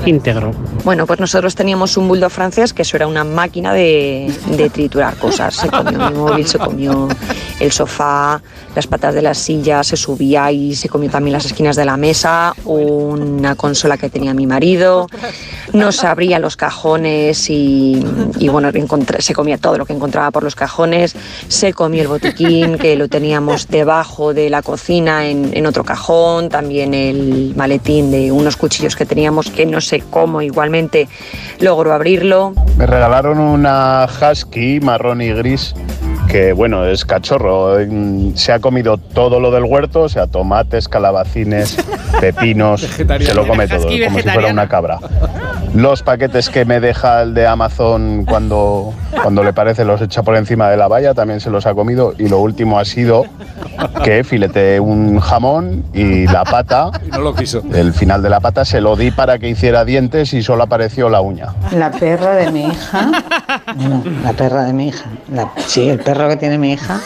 [0.05, 0.51] íntegro.
[0.83, 5.15] Bueno, pues nosotros teníamos un bulldog francés que eso era una máquina de, de triturar
[5.17, 5.55] cosas.
[5.55, 7.07] Se comió mi móvil, se comió
[7.59, 8.41] el sofá,
[8.75, 11.97] las patas de la silla, se subía y se comió también las esquinas de la
[11.97, 15.07] mesa, una consola que tenía mi marido,
[15.73, 18.03] nos abría los cajones y,
[18.49, 18.71] bueno,
[19.19, 21.15] se comía todo lo que encontraba por los cajones,
[21.47, 26.49] se comió el botiquín que lo teníamos debajo de la cocina en, en otro cajón,
[26.49, 30.41] también el maletín de unos cuchillos que teníamos que no sé cómo
[31.60, 32.53] logró abrirlo.
[32.77, 35.73] Me regalaron una husky marrón y gris
[36.31, 37.77] que bueno, es cachorro.
[37.86, 41.77] Mm, Se ha comido todo lo del huerto, o sea, tomates, calabacines,
[42.19, 45.00] pepinos, se lo come todo, como si fuera una cabra.
[45.74, 50.36] Los paquetes que me deja el de Amazon cuando, cuando le parece los echa por
[50.36, 52.13] encima de la valla, también se los ha comido.
[52.17, 53.24] Y lo último ha sido
[54.04, 57.63] que fileteé un jamón y la pata, No lo quiso.
[57.74, 61.10] el final de la pata se lo di para que hiciera dientes y solo apareció
[61.10, 61.47] la uña.
[61.71, 63.10] La perra de mi hija,
[63.76, 67.00] bueno, la perra de mi hija, la- sí, el perro que tiene mi hija,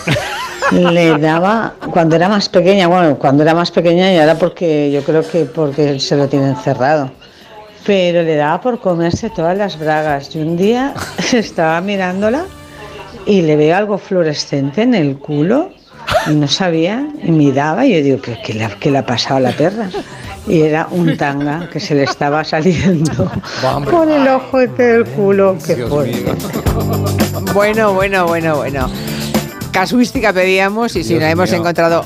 [0.72, 5.04] le daba, cuando era más pequeña, bueno, cuando era más pequeña y ahora porque yo
[5.04, 7.12] creo que porque se lo tiene encerrado,
[7.86, 10.36] pero le daba por comerse todas las bragas.
[10.36, 10.94] Y un día
[11.34, 12.46] estaba mirándola
[13.28, 15.70] y le veo algo fluorescente en el culo
[16.28, 19.06] y no sabía y miraba y yo digo, ¿qué, qué le, ha- qué le ha
[19.06, 19.89] pasado a la perra?
[20.47, 23.31] Y era un tanga que se le estaba saliendo
[23.91, 25.58] por el ojo del culo.
[25.65, 26.34] Qué fuerte.
[27.53, 28.89] Bueno, bueno, bueno, bueno.
[29.79, 31.59] Casuística pedíamos y si no hemos mío.
[31.59, 32.05] encontrado.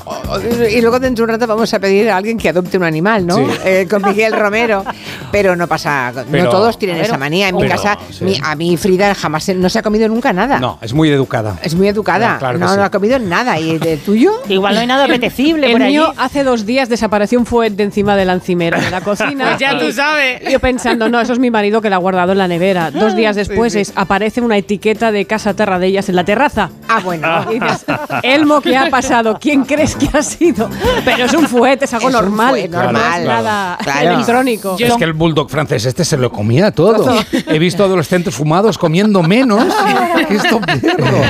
[0.70, 3.26] Y luego dentro de un rato vamos a pedir a alguien que adopte un animal,
[3.26, 3.36] ¿no?
[3.36, 3.44] Sí.
[3.64, 4.84] Eh, con Miguel Romero.
[5.32, 6.12] Pero no pasa.
[6.30, 7.48] Pero- no todos tienen Pero- esa manía.
[7.48, 8.24] En mi pero, casa, sí.
[8.24, 10.58] mi- a mí Frida jamás se- no se ha comido nunca nada.
[10.58, 11.58] No, es muy educada.
[11.62, 12.34] Es muy educada.
[12.34, 12.76] No, claro no, sí.
[12.76, 13.58] no ha comido nada.
[13.58, 14.32] ¿Y el tuyo?
[14.48, 15.92] Igual no hay nada apetecible El por allí.
[15.92, 19.44] mío hace dos días desapareció un fuet de encima de la encimera de la cocina.
[19.50, 20.42] Pues ya tú sabes.
[20.50, 22.90] Yo pensando, no, eso es mi marido que la ha guardado en la nevera.
[22.90, 23.80] Dos días Sí, después sí.
[23.80, 26.70] Es, aparece una etiqueta de Casa Terradellas en la terraza.
[26.88, 27.46] Ah, bueno.
[27.52, 27.84] Y dices,
[28.22, 29.38] Elmo, ¿qué ha pasado?
[29.40, 30.68] ¿Quién crees que ha sido?
[31.04, 32.50] Pero es un fuet, es algo Es normal.
[32.50, 33.20] fuet, normal.
[33.20, 34.10] es nada Claro.
[34.14, 34.76] electrónico.
[34.78, 37.14] Es que el bulldog francés este se lo comía todo.
[37.46, 39.64] He visto adolescentes fumados comiendo menos
[40.64, 41.26] perros.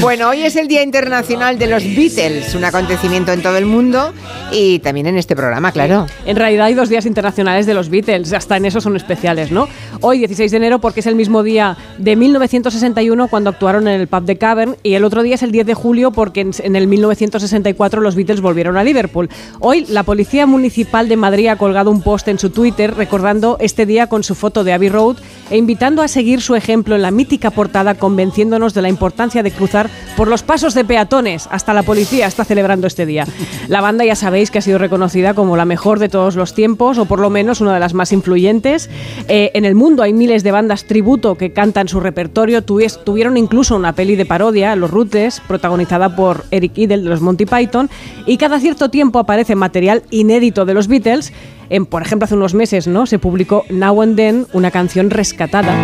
[0.00, 4.12] Bueno, hoy es el Día Internacional de los Beatles, un acontecimiento en todo el mundo
[4.52, 6.06] y también en este programa, claro.
[6.26, 9.68] En realidad hay dos días internacionales de los Beatles, hasta en eso son especiales, ¿no?
[10.00, 14.08] Hoy, 16 de enero, porque es el mismo día de 1961 cuando actuaron en el
[14.08, 16.86] pub de Cavern, y el otro día es el 10 de julio porque en, el
[16.86, 19.30] 1964 los Beatles volvieron a Liverpool.
[19.58, 23.86] Hoy, la Policía Municipal de Madrid ha colgado un post en su Twitter recordando este
[23.86, 25.16] día con su foto de Abbey Road
[25.50, 29.50] e invitando a seguir su ejemplo en la mítica portada, convenciéndonos de la importancia de
[29.50, 31.48] cruzar por los pasos de peatones.
[31.50, 33.26] Hasta la policía está celebrando este día.
[33.68, 36.98] La banda ya sabéis que ha sido reconocida como la mejor de todos los tiempos,
[36.98, 38.90] o por lo menos una de las más influyentes.
[39.28, 42.62] Eh, en el mundo hay miles de bandas tributo que cantan su repertorio.
[42.62, 47.46] Tuvieron incluso una peli de parodia, Los Rutes, protagonizada por Eric Idle de los Monty
[47.46, 47.90] Python.
[48.26, 51.32] Y cada cierto tiempo aparece material inédito de los Beatles.
[51.70, 53.06] En, por ejemplo, hace unos meses ¿no?
[53.06, 55.74] se publicó Now and Then, una canción rescatada.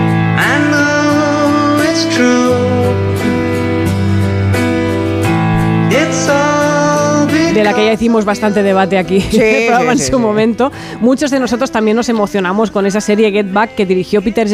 [7.55, 10.23] de la que ya hicimos bastante debate aquí Sí, en sí, su sí.
[10.23, 10.71] momento.
[11.01, 14.47] Muchos de nosotros también nos emocionamos con esa serie Get Back que dirigió Peter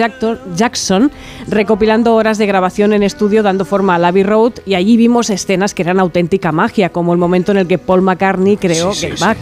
[0.56, 1.10] Jackson,
[1.48, 5.74] recopilando horas de grabación en estudio dando forma a Abbey Road y allí vimos escenas
[5.74, 9.38] que eran auténtica magia, como el momento en el que Paul McCartney creó Get Back.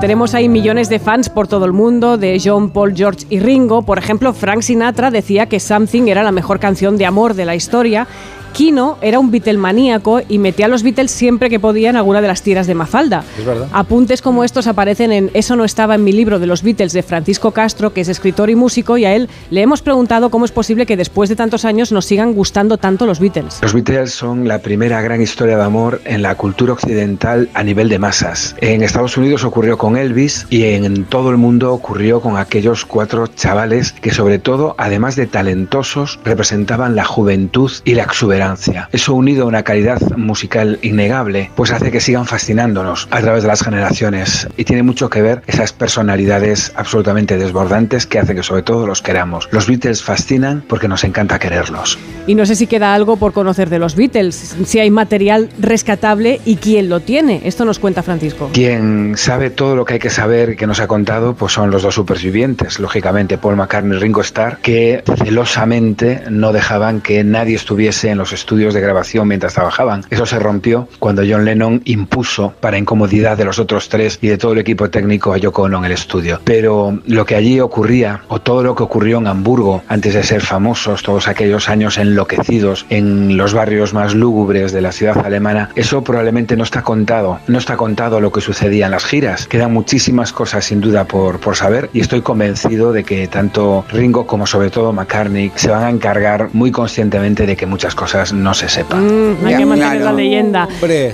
[0.00, 3.82] Tenemos ahí millones de fans por todo el mundo, de John, Paul, George y Ringo.
[3.82, 7.56] Por ejemplo, Frank Sinatra decía que Something era la mejor canción de amor de la
[7.56, 8.06] historia.
[8.54, 12.28] Kino era un Beatlemaníaco y metía a los Beatles siempre que podía en alguna de
[12.28, 13.24] las tiras de Mafalda.
[13.36, 13.66] Es verdad.
[13.72, 17.02] Apuntes como estos aparecen en Eso no estaba en mi libro de los Beatles de
[17.02, 20.52] Francisco Castro, que es escritor y músico, y a él le hemos preguntado cómo es
[20.52, 23.58] posible que después de tantos años nos sigan gustando tanto los Beatles.
[23.60, 27.88] Los Beatles son la primera gran historia de amor en la cultura occidental a nivel
[27.88, 28.54] de masas.
[28.60, 33.26] En Estados Unidos ocurrió con Elvis y en todo el mundo ocurrió con aquellos cuatro
[33.26, 38.43] chavales que sobre todo, además de talentosos, representaban la juventud y la exuberancia.
[38.92, 43.48] Eso unido a una calidad musical innegable, pues hace que sigan fascinándonos a través de
[43.48, 48.62] las generaciones y tiene mucho que ver esas personalidades absolutamente desbordantes que hacen que sobre
[48.62, 49.48] todo los queramos.
[49.50, 51.98] Los Beatles fascinan porque nos encanta quererlos.
[52.26, 56.40] Y no sé si queda algo por conocer de los Beatles, si hay material rescatable
[56.44, 57.42] y quién lo tiene.
[57.44, 58.50] Esto nos cuenta Francisco.
[58.52, 61.70] Quien sabe todo lo que hay que saber y que nos ha contado, pues son
[61.70, 67.56] los dos supervivientes, lógicamente Paul McCartney y Ringo Starr, que celosamente no dejaban que nadie
[67.56, 70.04] estuviese en los estudios de grabación mientras trabajaban.
[70.10, 74.38] Eso se rompió cuando John Lennon impuso, para incomodidad de los otros tres y de
[74.38, 76.40] todo el equipo técnico, a Yoko Ono en el estudio.
[76.44, 80.42] Pero lo que allí ocurría, o todo lo que ocurrió en Hamburgo antes de ser
[80.42, 86.02] famosos, todos aquellos años enloquecidos en los barrios más lúgubres de la ciudad alemana, eso
[86.02, 87.38] probablemente no está contado.
[87.46, 89.46] No está contado lo que sucedía en las giras.
[89.46, 94.26] Quedan muchísimas cosas sin duda por, por saber y estoy convencido de que tanto Ringo
[94.26, 98.54] como sobre todo McCartney se van a encargar muy conscientemente de que muchas cosas no
[98.54, 99.04] se sepan.
[99.04, 100.68] Mm, hay que mantener la leyenda.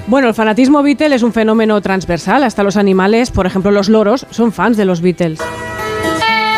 [0.07, 2.45] Bueno, el fanatismo Beatle es un fenómeno transversal.
[2.45, 5.41] Hasta los animales, por ejemplo los loros, son fans de los Beatles.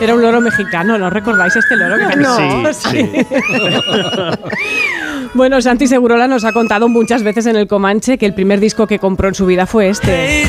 [0.00, 2.08] Era un loro mexicano, ¿no recordáis este loro?
[2.08, 2.72] Que No.
[2.72, 3.00] Sí.
[5.34, 8.86] bueno, Santi Segurola nos ha contado muchas veces en el Comanche que el primer disco
[8.86, 10.44] que compró en su vida fue este.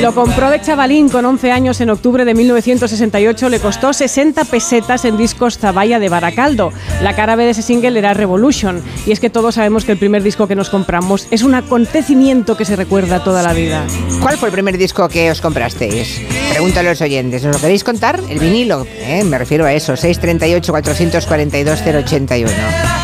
[0.00, 3.48] Lo compró de chavalín con 11 años en octubre de 1968.
[3.48, 6.72] Le costó 60 pesetas en discos Zabaya de Baracaldo.
[7.02, 8.82] La cara B de ese single era Revolution.
[9.06, 12.56] Y es que todos sabemos que el primer disco que nos compramos es un acontecimiento
[12.56, 13.86] que se recuerda toda la vida.
[14.20, 16.20] ¿Cuál fue el primer disco que os comprasteis?
[16.50, 17.44] Pregúntale a los oyentes.
[17.44, 18.20] ¿Os lo queréis contar?
[18.28, 18.86] El vinilo.
[18.98, 19.24] ¿eh?
[19.24, 19.96] Me refiero a eso.
[19.96, 23.03] 638 442 081.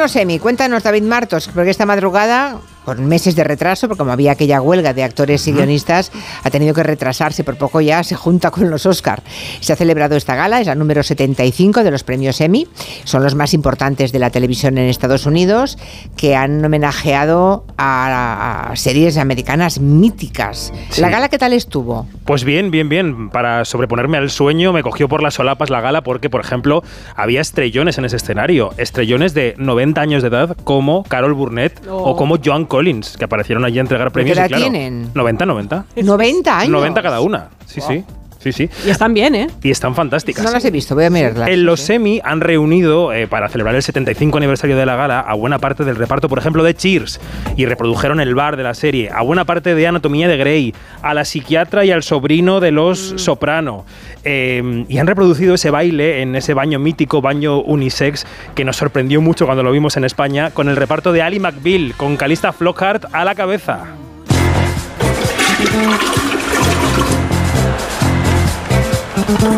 [0.00, 0.38] unos semi.
[0.38, 4.92] Cuéntanos, David Martos, porque esta madrugada con meses de retraso, porque como había aquella huelga
[4.94, 6.10] de actores y guionistas,
[6.42, 9.22] ha tenido que retrasarse por poco ya, se junta con los Oscar.
[9.60, 12.66] Se ha celebrado esta gala, es la número 75 de los premios Emmy,
[13.04, 15.78] son los más importantes de la televisión en Estados Unidos,
[16.16, 20.72] que han homenajeado a, a series americanas míticas.
[20.90, 21.00] Sí.
[21.00, 22.06] ¿La gala qué tal estuvo?
[22.24, 23.30] Pues bien, bien, bien.
[23.30, 26.82] Para sobreponerme al sueño me cogió por las solapas la gala porque, por ejemplo,
[27.16, 28.70] había estrellones en ese escenario.
[28.76, 32.10] Estrellones de 90 años de edad como Carol Burnett Oh.
[32.10, 34.38] o como Joan Collins, que aparecieron allí a entregar premios.
[34.38, 35.10] edad y claro, tienen?
[35.12, 35.84] 90, 90.
[35.96, 36.70] 90 años.
[36.70, 37.48] 90 cada una.
[37.66, 38.04] Sí, sí.
[38.42, 38.70] Sí, sí.
[38.86, 39.48] Y están bien, ¿eh?
[39.62, 40.42] Y están fantásticas.
[40.42, 41.48] No las he visto, voy a mirarlas.
[41.50, 45.34] En los semi han reunido eh, para celebrar el 75 aniversario de la gala a
[45.34, 47.20] buena parte del reparto, por ejemplo, de Cheers,
[47.56, 51.12] y reprodujeron el bar de la serie, a buena parte de Anatomía de Grey, a
[51.12, 53.84] la psiquiatra y al sobrino de los Soprano.
[54.24, 59.20] Eh, y han reproducido ese baile en ese baño mítico, baño unisex, que nos sorprendió
[59.20, 63.04] mucho cuando lo vimos en España, con el reparto de Ali McBeal, con Calista Flockhart
[63.12, 63.84] a la cabeza.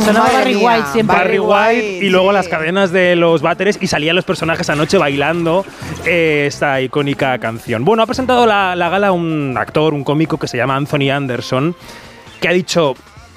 [0.04, 1.16] Sonaba Madre Barry mía, White siempre.
[1.16, 5.64] Barry White y luego las cadenas de los váteres y salían los personajes anoche bailando
[6.04, 7.84] eh, esta icónica canción.
[7.84, 11.74] Bueno, ha presentado la, la gala un actor, un cómico que se llama Anthony Anderson,
[12.40, 12.94] que ha dicho...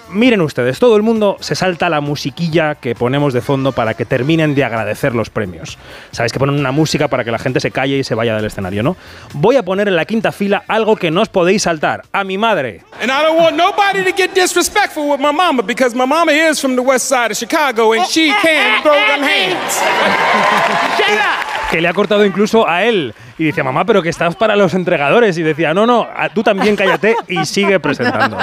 [0.09, 4.05] Miren ustedes, todo el mundo se salta la musiquilla que ponemos de fondo para que
[4.05, 5.77] terminen de agradecer los premios.
[6.11, 8.45] Sabéis que ponen una música para que la gente se calle y se vaya del
[8.45, 8.95] escenario, ¿no?
[9.33, 12.03] Voy a poner en la quinta fila algo que no os podéis saltar.
[12.11, 12.81] A mi madre.
[13.01, 16.61] And I don't want nobody to get disrespectful with my mama because my mama is
[16.61, 19.81] from the west side of Chicago and she can throw them hands.
[21.71, 23.13] que le ha cortado incluso a él.
[23.37, 25.37] Y decía, mamá, pero que estás para los entregadores.
[25.37, 28.37] Y decía, no, no, tú también cállate y sigue presentando.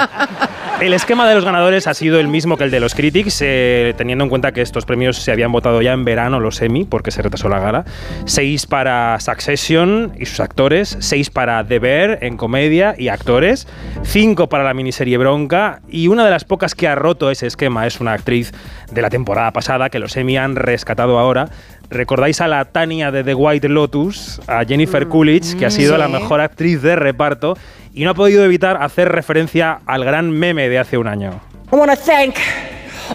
[0.79, 3.93] El esquema de los ganadores ha sido el mismo que el de los Critics, eh,
[3.95, 7.11] teniendo en cuenta que estos premios se habían votado ya en verano, los Emmy, porque
[7.11, 7.85] se retrasó la gala.
[8.25, 13.67] Seis para Succession y sus actores, seis para The Bear en comedia y actores,
[14.03, 17.87] cinco para la miniserie Bronca y una de las pocas que ha roto ese esquema
[17.87, 18.51] es una actriz
[18.91, 21.49] de la temporada pasada que los Emmy han rescatado ahora.
[21.89, 25.99] ¿Recordáis a la Tania de The White Lotus, a Jennifer Coolidge, que ha sido sí.
[25.99, 27.57] la mejor actriz de reparto
[27.93, 31.39] y no ha podido evitar hacer referencia al gran meme de hace un año?
[31.71, 32.35] I want to thank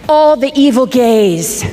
[0.07, 1.63] all the evil gays.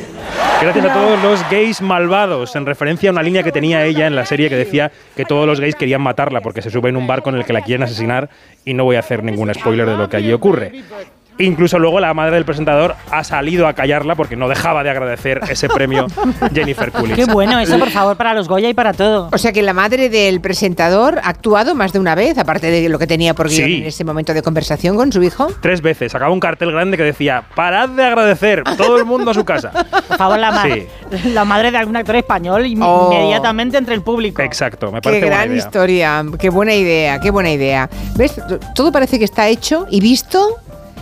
[0.61, 4.15] Gracias a todos los gays malvados, en referencia a una línea que tenía ella en
[4.15, 7.07] la serie que decía que todos los gays querían matarla porque se sube en un
[7.07, 8.29] barco en el que la quieren asesinar
[8.67, 10.73] y no voy a hacer ningún spoiler de lo que allí ocurre.
[11.39, 15.41] Incluso luego la madre del presentador ha salido a callarla porque no dejaba de agradecer
[15.49, 16.07] ese premio
[16.55, 17.17] Jennifer Coolidge.
[17.17, 19.29] Qué bueno eso, por favor, para los Goya y para todo.
[19.33, 22.89] O sea que la madre del presentador ha actuado más de una vez, aparte de
[22.89, 23.77] lo que tenía por guion Sí.
[23.79, 25.49] en ese momento de conversación con su hijo.
[25.61, 26.13] Tres veces.
[26.13, 29.71] Sacaba un cartel grande que decía, parad de agradecer, todo el mundo a su casa.
[30.09, 30.87] Por favor, la, ma- Sí.
[31.33, 33.11] la madre de algún actor español Oh.
[33.13, 34.41] inmediatamente entre el público.
[34.43, 35.59] Exacto, me Qué parece buena gran idea.
[35.59, 37.89] historia, qué buena idea, qué buena idea.
[38.17, 38.41] ¿Ves?
[38.75, 40.57] Todo parece que está hecho y visto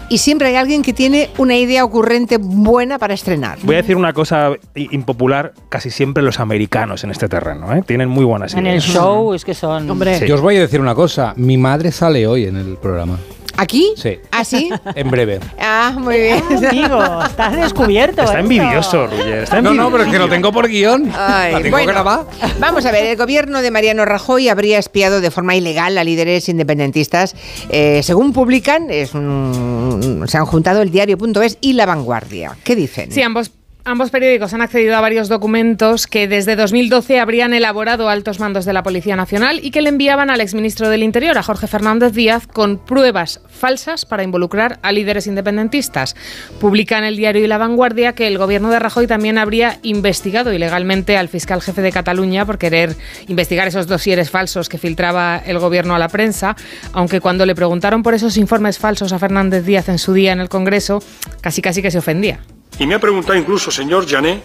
[0.08, 3.58] y siempre hay alguien que tiene una idea ocurrente buena para estrenar.
[3.62, 7.82] Voy a decir una cosa i- impopular, casi siempre los americanos en este terreno, ¿eh?
[7.86, 8.84] Tienen muy buenas En ideas.
[8.86, 9.86] el show es que son...
[10.18, 10.26] Sí.
[10.26, 11.32] Yo os voy a decir una cosa.
[11.36, 13.18] Mi madre sale hoy en el programa.
[13.56, 13.92] ¿Aquí?
[13.96, 14.18] Sí.
[14.30, 14.70] ¿Ah, sí?
[14.94, 15.40] En breve.
[15.60, 16.42] Ah, muy bien.
[16.68, 18.22] Amigo, estás descubierto.
[18.22, 19.44] Está envidioso, Roger.
[19.44, 19.90] Está No, no, envidioso.
[19.92, 21.10] pero es que lo tengo por guion.
[21.16, 22.26] Ay, La tengo bueno, grabada.
[22.58, 26.48] Vamos a ver, el gobierno de Mariano Rajoy habría espiado de forma ilegal a líderes
[26.48, 27.34] independentistas.
[27.70, 32.56] Eh, según publican, es un- se han juntado el diario.es y La Vanguardia.
[32.64, 33.12] ¿Qué dicen?
[33.12, 33.50] Sí, ambos.
[33.86, 38.72] Ambos periódicos han accedido a varios documentos que desde 2012 habrían elaborado altos mandos de
[38.72, 42.46] la Policía Nacional y que le enviaban al exministro del Interior, a Jorge Fernández Díaz,
[42.46, 46.16] con pruebas falsas para involucrar a líderes independentistas.
[46.60, 50.54] Publica en el diario y La Vanguardia que el gobierno de Rajoy también habría investigado
[50.54, 52.96] ilegalmente al fiscal jefe de Cataluña por querer
[53.28, 56.56] investigar esos dosieres falsos que filtraba el gobierno a la prensa,
[56.94, 60.40] aunque cuando le preguntaron por esos informes falsos a Fernández Díaz en su día en
[60.40, 61.02] el Congreso,
[61.42, 62.40] casi casi que se ofendía.
[62.78, 64.40] Y me ha preguntado incluso, señor Jané,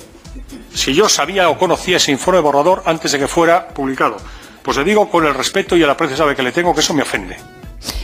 [0.74, 4.18] si yo sabía o conocía ese informe borrador antes de que fuera publicado.
[4.62, 6.94] Pues le digo con el respeto y el aprecio sabe que le tengo que eso
[6.94, 7.38] me ofende.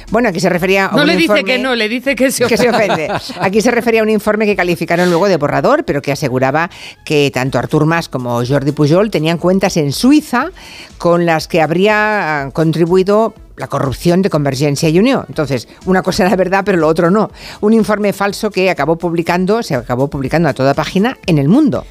[0.09, 2.31] Bueno, aquí se refería a No un le dice informe que no, le dice que
[2.31, 2.63] se que ofende.
[2.63, 3.09] se ofende.
[3.41, 6.69] Aquí se refería a un informe que calificaron luego de borrador, pero que aseguraba
[7.03, 10.51] que tanto Artur Mas como Jordi Pujol tenían cuentas en Suiza
[10.97, 15.25] con las que habría ah, contribuido la corrupción de Convergencia y Unión.
[15.27, 17.31] Entonces, una cosa era verdad, pero lo otro no.
[17.61, 21.85] Un informe falso que acabó publicando, se acabó publicando a toda página en el mundo.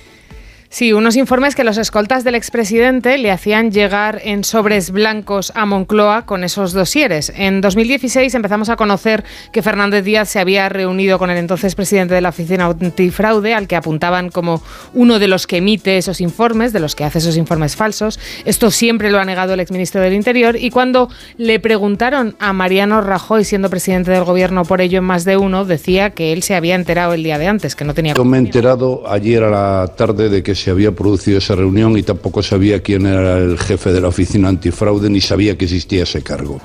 [0.75, 5.67] Sí, unos informes que los escoltas del expresidente le hacían llegar en sobres blancos a
[5.67, 7.33] Moncloa con esos dosieres.
[7.37, 9.23] En 2016 empezamos a conocer
[9.53, 13.69] que Fernández Díaz se había reunido con el entonces presidente de la Oficina Antifraude, al
[13.69, 14.63] que apuntaban como
[14.95, 18.19] uno de los que emite esos informes, de los que hace esos informes falsos.
[18.45, 23.01] Esto siempre lo ha negado el exministro del Interior y cuando le preguntaron a Mariano
[23.01, 26.57] Rajoy, siendo presidente del gobierno por ello en más de uno, decía que él se
[26.57, 29.51] había enterado el día de antes, que no tenía Yo me he enterado ayer a
[29.51, 33.59] la tarde de que se había producido esa reunión y tampoco sabía quién era el
[33.59, 36.59] jefe de la oficina antifraude ni sabía que existía ese cargo.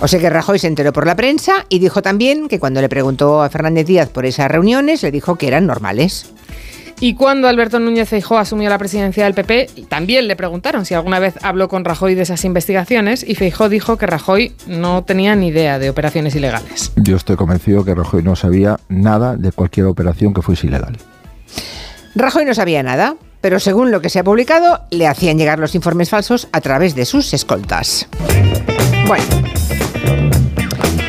[0.00, 2.88] O sea que Rajoy se enteró por la prensa y dijo también que cuando le
[2.88, 6.32] preguntó a Fernández Díaz por esas reuniones, le dijo que eran normales.
[6.98, 11.20] Y cuando Alberto Núñez Feijóo asumió la presidencia del PP, también le preguntaron si alguna
[11.20, 15.48] vez habló con Rajoy de esas investigaciones y Feijóo dijo que Rajoy no tenía ni
[15.48, 16.90] idea de operaciones ilegales.
[16.96, 20.98] Yo estoy convencido que Rajoy no sabía nada de cualquier operación que fuese ilegal.
[22.16, 25.74] Rajoy no sabía nada, pero según lo que se ha publicado, le hacían llegar los
[25.74, 28.08] informes falsos a través de sus escoltas.
[29.06, 29.22] Bueno.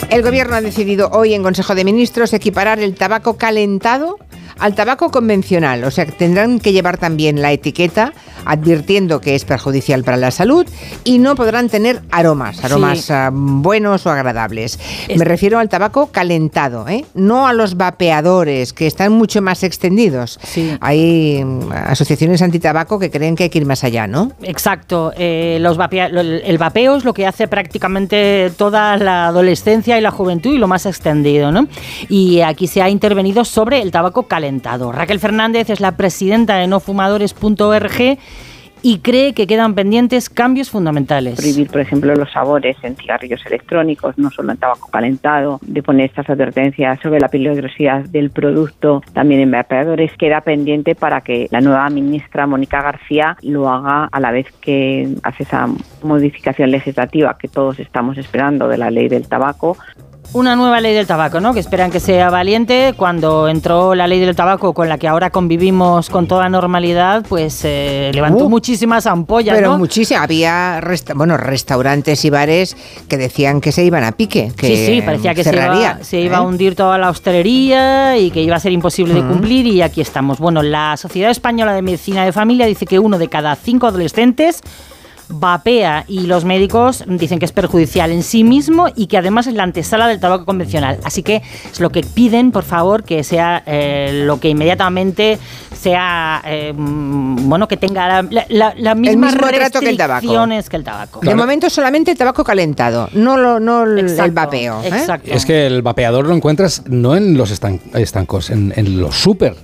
[0.10, 4.20] El gobierno ha decidido hoy en Consejo de Ministros equiparar el tabaco calentado
[4.60, 8.14] al tabaco convencional, o sea tendrán que llevar también la etiqueta
[8.46, 10.66] advirtiendo que es perjudicial para la salud
[11.04, 13.14] y no podrán tener aromas, aromas Sí.
[13.14, 14.80] ah, buenos o agradables.
[15.16, 17.06] Me refiero al tabaco calentado, ¿eh?
[17.16, 20.40] no a los vapeadores que están mucho más extendidos.
[20.80, 24.32] Hay mm, asociaciones antitabaco que creen que hay que ir más allá, ¿no?
[24.44, 25.12] Exacto.
[25.18, 30.02] eh, los vapea- lo- el vapeo es lo que hace prácticamente toda la adolescencia y
[30.02, 31.68] la juventud y lo más extendido, ¿no?
[32.10, 34.45] Y aquí se ha intervenido sobre el tabaco calentado.
[34.92, 38.18] Raquel Fernández es la presidenta de nofumadores.org
[38.88, 41.38] y cree que quedan pendientes cambios fundamentales.
[41.38, 46.06] prohibir, por ejemplo, los sabores en cigarrillos electrónicos, no solo en tabaco calentado, de poner
[46.06, 51.62] estas advertencias sobre la peligrosidad del producto, también en vapeadores, queda pendiente para que la
[51.62, 55.68] nueva ministra Mónica García lo haga a la vez que hace esa
[56.04, 59.78] modificación legislativa que todos estamos esperando de la ley del tabaco.
[60.34, 61.54] Una nueva ley del tabaco, ¿no?
[61.54, 62.94] Que esperan que sea valiente.
[62.98, 67.62] Cuando entró la ley del tabaco con la que ahora convivimos con toda normalidad, pues
[67.64, 69.78] eh, levantó Uh, muchísimas ampollas, Pero ¿no?
[69.78, 70.20] muchísimo.
[70.22, 72.76] Había resta- bueno, restaurantes y bares
[73.08, 76.20] que decían que se iban a pique, que sí, sí, parecía que se iba, se
[76.20, 76.46] iba a ¿eh?
[76.46, 80.40] hundir toda la hostelería y que iba a ser imposible de cumplir y aquí estamos.
[80.40, 84.62] Bueno, la Sociedad Española de Medicina de Familia dice que uno de cada cinco adolescentes
[85.30, 89.54] vapea y los médicos dicen que es perjudicial en sí mismo y que además es
[89.54, 91.00] la antesala del tabaco convencional.
[91.04, 95.38] Así que es lo que piden, por favor, que sea eh, lo que inmediatamente
[95.74, 99.98] sea, eh, mm, bueno, que tenga la, la, la- la misma mismo trato que el
[99.98, 100.22] tabaco.
[100.22, 101.20] restricciones que el tabaco.
[101.22, 104.82] De momento solamente el tabaco calentado, no, lo, no el, vapeo.
[104.84, 104.88] ¿eh?
[104.88, 105.32] exacto.
[105.32, 109.56] Es que el vapeador lo encuentras no en los estan- estancos, en, en los super.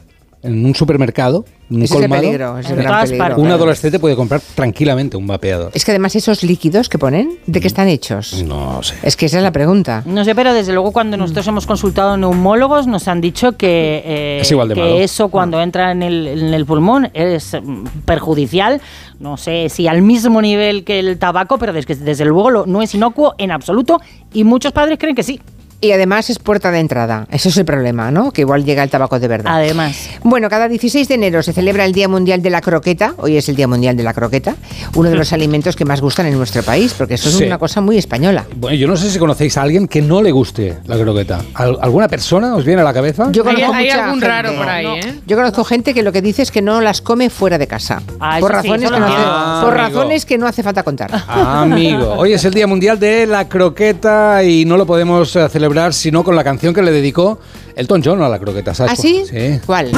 [0.43, 2.21] En un supermercado, un es colmado.
[2.23, 3.11] peligro, es En todas.
[3.37, 5.69] Un adolescente puede comprar tranquilamente un vapeador.
[5.75, 8.43] Es que además esos líquidos que ponen, ¿de qué están hechos?
[8.43, 8.95] No sé.
[9.03, 10.01] Es que esa es la pregunta.
[10.07, 14.39] No sé, pero desde luego cuando nosotros hemos consultado neumólogos nos han dicho que, eh,
[14.41, 14.95] Es igual de que malo.
[14.99, 18.81] eso cuando entra en el, en el pulmón es mm, perjudicial.
[19.19, 22.81] No sé si al mismo nivel que el tabaco, pero desde, desde luego lo- no
[22.81, 24.01] es inocuo en absoluto
[24.33, 25.39] y muchos padres creen que sí.
[25.83, 27.25] Y además es puerta de entrada.
[27.31, 28.31] Ese es el problema, ¿no?
[28.31, 29.51] Que igual llega el tabaco de verdad.
[29.55, 30.09] Además.
[30.23, 33.15] Bueno, cada 16 de enero se celebra el Día Mundial de la Croqueta.
[33.17, 34.55] Hoy es el Día Mundial de la Croqueta.
[34.93, 37.45] Uno de los alimentos que más gustan en nuestro país, porque eso es Sí.
[37.45, 38.45] una cosa muy española.
[38.57, 41.39] Bueno, yo no sé si conocéis a alguien que no le guste la croqueta.
[41.55, 43.29] ¿Al- ¿Alguna persona os viene a la cabeza?
[43.31, 45.15] Yo conozco hay mucha algún gente- raro por ahí, ¿eh?
[45.25, 48.03] Yo conozco gente que lo que dice es que no las come fuera de casa.
[48.19, 49.71] Ah, por eso sí, razones, eso que, no hace, por Ah, amigo.
[49.71, 51.09] razones que no hace falta contar.
[51.27, 55.93] Amigo, hoy es el Día Mundial de la Croqueta y no lo podemos eh, celebrar
[55.93, 57.39] sino con la canción que le dedicó
[57.75, 58.93] Elton John a la croqueta, ¿sabes?
[58.93, 59.23] ¿Ah, sí?
[59.29, 59.59] Sí.
[59.65, 59.91] ¿Cuál?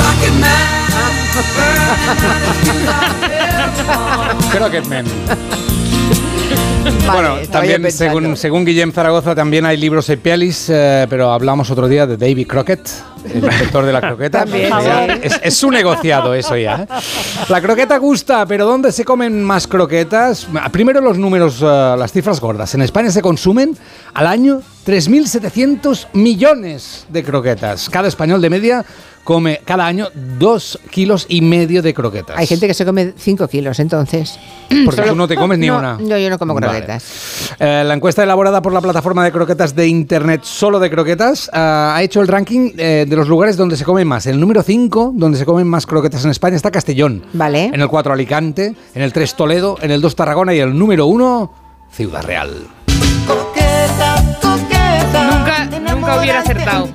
[4.51, 5.05] Croquetman.
[7.07, 11.71] Vale, bueno, también según, según Guillem Zaragoza también hay libros y pelis, eh, pero hablamos
[11.71, 12.89] otro día de David Crockett,
[13.25, 14.45] el inventor de la croqueta.
[14.45, 14.63] Sí.
[15.21, 16.83] es, es su negociado eso ya.
[16.83, 16.87] ¿eh?
[17.49, 20.47] La croqueta gusta, pero ¿dónde se comen más croquetas?
[20.71, 22.73] Primero los números, eh, las cifras gordas.
[22.75, 23.77] En España se consumen
[24.13, 27.89] al año 3.700 millones de croquetas.
[27.89, 28.85] Cada español de media
[29.23, 32.37] come cada año dos kilos y medio de croquetas.
[32.37, 34.37] Hay gente que se come 5 kilos, entonces.
[34.85, 35.97] Porque tú no te comes ni No, una.
[35.97, 36.67] No, yo no como Vale.
[36.67, 37.55] croquetas.
[37.59, 41.93] Eh, la encuesta elaborada por la plataforma de croquetas de internet solo de croquetas ah,
[41.95, 44.25] ha hecho el ranking eh, de los lugares donde se comen más.
[44.27, 47.23] El número 5, donde se comen más croquetas en España, está Castellón.
[47.33, 47.65] Vale.
[47.73, 51.05] En el 4 Alicante, en el 3 Toledo, en el 2 Tarragona y el número
[51.05, 51.53] 1
[51.91, 52.67] Ciudad Real.
[56.03, 56.89] Nunca, hubiera acertado.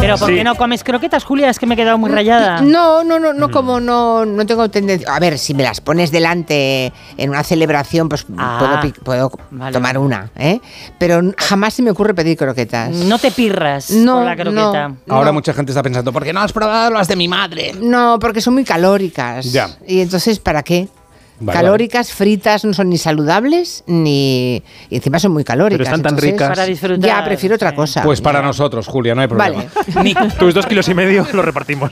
[0.00, 0.34] Pero ¿por Sí.
[0.36, 1.50] qué no comes croquetas, Julia?
[1.50, 2.60] Es que me he quedado muy rayada.
[2.60, 3.50] No, no, no, no Mm.
[3.50, 5.14] como no, no tengo tendencia.
[5.14, 9.72] A ver, si me las pones delante en una celebración, pues Ah, puedo, puedo vale.
[9.72, 10.60] tomar una, ¿eh?
[10.98, 12.90] Pero jamás se me ocurre pedir croquetas.
[12.90, 14.88] No te pirras No, por la croqueta.
[14.88, 14.96] no.
[15.14, 17.74] Ahora mucha gente está pensando, ¿por qué no has probado las de mi madre?
[17.80, 19.52] No, porque son muy calóricas.
[19.52, 19.68] Ya.
[19.86, 20.88] Y entonces, ¿para qué?
[21.40, 24.62] Vale, calóricas, fritas, no son ni saludables ni.
[24.90, 25.78] Y encima son muy calóricas.
[25.78, 26.48] Pero están tan entonces- ricas.
[26.50, 27.08] Para disfrutar.
[27.08, 28.02] Ya, prefiero otra cosa.
[28.02, 29.64] Pues para nosotros, Julia, no hay problema.
[29.94, 30.02] Vale.
[30.04, 31.90] Ni- Tus dos kilos y medio los repartimos.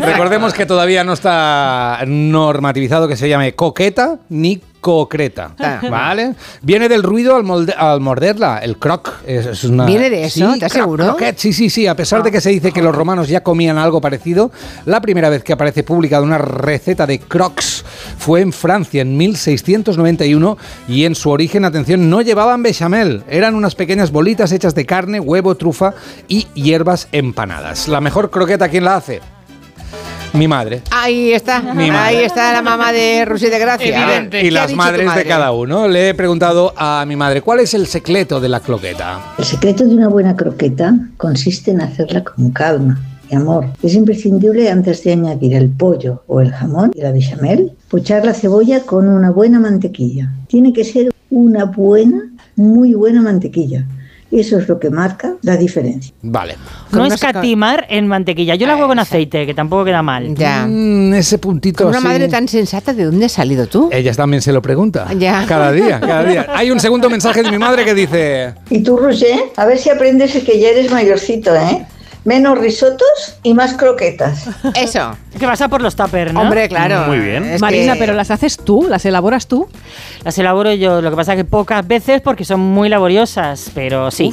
[0.00, 5.80] Recordemos que todavía no está normativizado que se llame coqueta ni concreta, Ah.
[5.90, 6.34] ¿vale?
[6.62, 9.14] Viene del ruido al, molde- al morderla, el croc.
[9.26, 10.52] Es, es una, ¿Viene de eso?
[10.54, 11.04] ¿Estás croc, seguro?
[11.06, 11.88] croquet, sí, sí, sí.
[11.88, 14.52] A pesar de que se dice que los romanos ya comían algo parecido,
[14.84, 17.84] la primera vez que aparece publicada una receta de crocs
[18.18, 20.56] fue en Francia en 1691
[20.88, 23.24] y en su origen, atención, no llevaban bechamel.
[23.28, 25.94] Eran unas pequeñas bolitas hechas de carne, huevo, trufa
[26.28, 27.88] y hierbas empanadas.
[27.88, 29.20] La mejor croqueta, ¿quién la hace?
[30.36, 30.82] Mi madre.
[30.90, 31.60] Ahí está.
[31.60, 32.18] Mi madre.
[32.18, 34.02] Ahí está la mamá de Rusi de Gracia.
[34.02, 34.40] A ver, Evidente.
[34.40, 35.88] ¿qué y las madres de cada uno.
[35.88, 39.34] Le he preguntado a mi madre, ¿cuál es el secreto de la cloqueta?
[39.38, 43.66] El secreto de una buena croqueta consiste en hacerla con calma y amor.
[43.82, 48.34] Es imprescindible antes de añadir el pollo o el jamón y la bechamel, pochar la
[48.34, 50.30] cebolla con una buena mantequilla.
[50.48, 53.86] Tiene que ser una buena, muy buena mantequilla.
[54.30, 56.12] Eso es lo que marca la diferencia.
[56.22, 56.54] Vale.
[56.54, 58.56] No Con una escatimar en mantequilla.
[58.56, 60.34] Yo la hago con aceite, que tampoco queda mal.
[60.34, 60.66] Ya.
[60.66, 62.06] Mm, ese puntito Con una así.
[62.06, 63.88] madre tan sensata, ¿de dónde has salido tú?
[63.92, 65.06] Ella también se lo pregunta.
[65.16, 65.44] Ya.
[65.46, 66.46] Cada día, cada día.
[66.54, 68.54] Hay un segundo mensaje de mi madre que dice...
[68.68, 71.86] Y tú, Roger, a ver si aprendes que ya eres mayorcito, ¿eh?
[72.26, 73.08] Menos risotos
[73.42, 74.46] y más croquetas.
[74.74, 75.16] Eso.
[75.38, 76.42] Que pasa por los tuppers, ¿no?
[76.42, 77.06] Hombre, claro.
[77.06, 77.44] Muy bien.
[77.44, 79.68] Es Marina, que- pero las haces tú, las elaboras tú.
[80.24, 84.32] Las elaboro yo, lo que pasa que pocas veces porque son muy laboriosas, pero sí.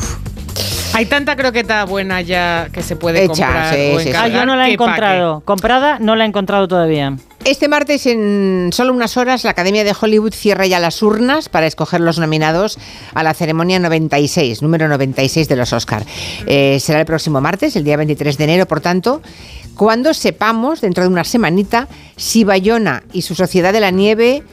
[0.96, 4.14] Hay tanta croqueta buena ya que se puede Hecha, comprar sí, o sí, sí.
[4.16, 5.42] Ah, yo no la he encontrado.
[5.46, 7.16] Comprada no la he encontrado todavía.
[7.46, 11.68] Este martes, en solo unas horas, la Academia de Hollywood cierra ya las urnas para
[11.68, 12.80] escoger los nominados
[13.14, 16.06] a la ceremonia 96, número 96 de los Oscar.
[16.48, 19.22] Eh, será el próximo martes, el día 23 de enero, por tanto,
[19.76, 24.44] cuando sepamos, dentro de una semanita, si Bayona y su Sociedad de la Nieve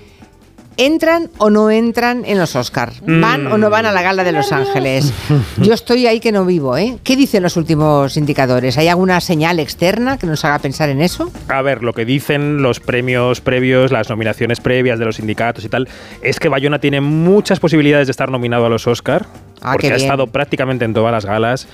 [0.80, 2.92] entran o no entran en los Oscar.
[3.06, 5.12] ¿Van o no van a la gala de Los Ángeles?
[5.58, 6.96] Yo estoy ahí que no vivo, ¿eh?
[7.04, 8.78] ¿Qué dicen los últimos indicadores?
[8.78, 11.30] ¿Hay alguna señal externa que nos haga pensar en eso?
[11.48, 15.68] A ver, lo que dicen los premios previos, las nominaciones previas de los sindicatos y
[15.68, 15.88] tal,
[16.22, 19.26] es que Bayona tiene muchas posibilidades de estar nominado a los Oscar,
[19.62, 21.66] Ah, porque ha estado prácticamente en todas las galas.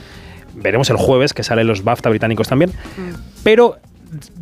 [0.54, 2.72] Veremos el jueves que salen los BAFTA británicos también.
[3.44, 3.76] Pero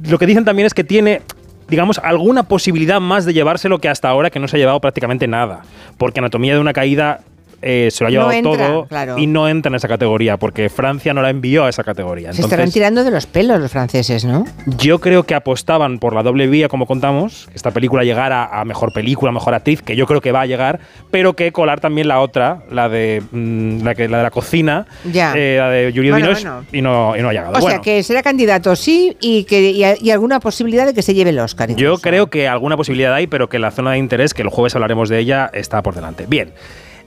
[0.08, 1.22] lo que dicen también es que tiene,
[1.68, 5.26] digamos, alguna posibilidad más de llevárselo que hasta ahora, que no se ha llevado prácticamente
[5.26, 5.62] nada.
[5.98, 7.20] Porque Anatomía de una caída
[7.66, 9.18] eh, se lo ha No llevado entra, todo claro.
[9.18, 12.32] y no entra en esa categoría, porque Francia no la envió a esa categoría.
[12.34, 14.44] Se estarán tirando de los pelos los franceses, ¿no?
[14.78, 18.64] yo creo que apostaban por la doble vía, como contamos, que esta película llegara a
[18.64, 22.06] mejor película, mejor actriz, que yo creo que va a llegar, pero que colar también
[22.08, 25.32] la otra, la de mm, la, que, la de la cocina, Ya.
[25.34, 26.64] eh, la de Julie Bueno.
[26.72, 27.50] Y, no, y no ha llegado.
[27.56, 31.00] O Bueno, sea, que será candidato, sí, y que y, y alguna posibilidad de que
[31.02, 31.74] se lleve el Oscar.
[31.74, 34.74] yo creo que alguna posibilidad hay, pero que la zona de interés, que el jueves
[34.74, 36.26] hablaremos de ella, está por delante.
[36.28, 36.52] Bien.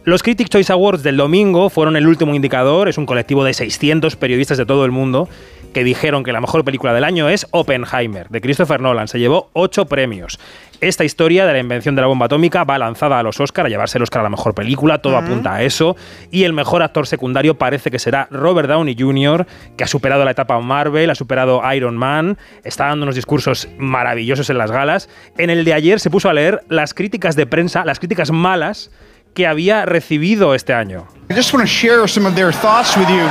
[0.07, 4.15] Los Critics Choice Awards del domingo fueron el último indicador, es un colectivo de 600
[4.15, 5.27] periodistas de todo el mundo
[5.73, 9.09] que dijeron que la mejor película del año es Oppenheimer, de Christopher Nolan.
[9.09, 10.39] Se llevó ocho premios.
[10.79, 13.69] Esta historia de la invención de la bomba atómica va lanzada a los Oscar, a
[13.69, 15.97] llevarse el Oscar a la mejor película, todo apunta a eso.
[16.31, 19.45] Y el mejor actor secundario parece que será Robert Downey Jr.,
[19.75, 24.49] que ha superado la etapa Marvel, ha superado Iron Man, está dando unos discursos maravillosos
[24.49, 25.09] en las galas.
[25.37, 28.89] En el de ayer se puso a leer las críticas de prensa, las críticas malas
[29.37, 31.07] que había recibido este año.
[31.29, 33.21] I just want to share some of their thoughts with you.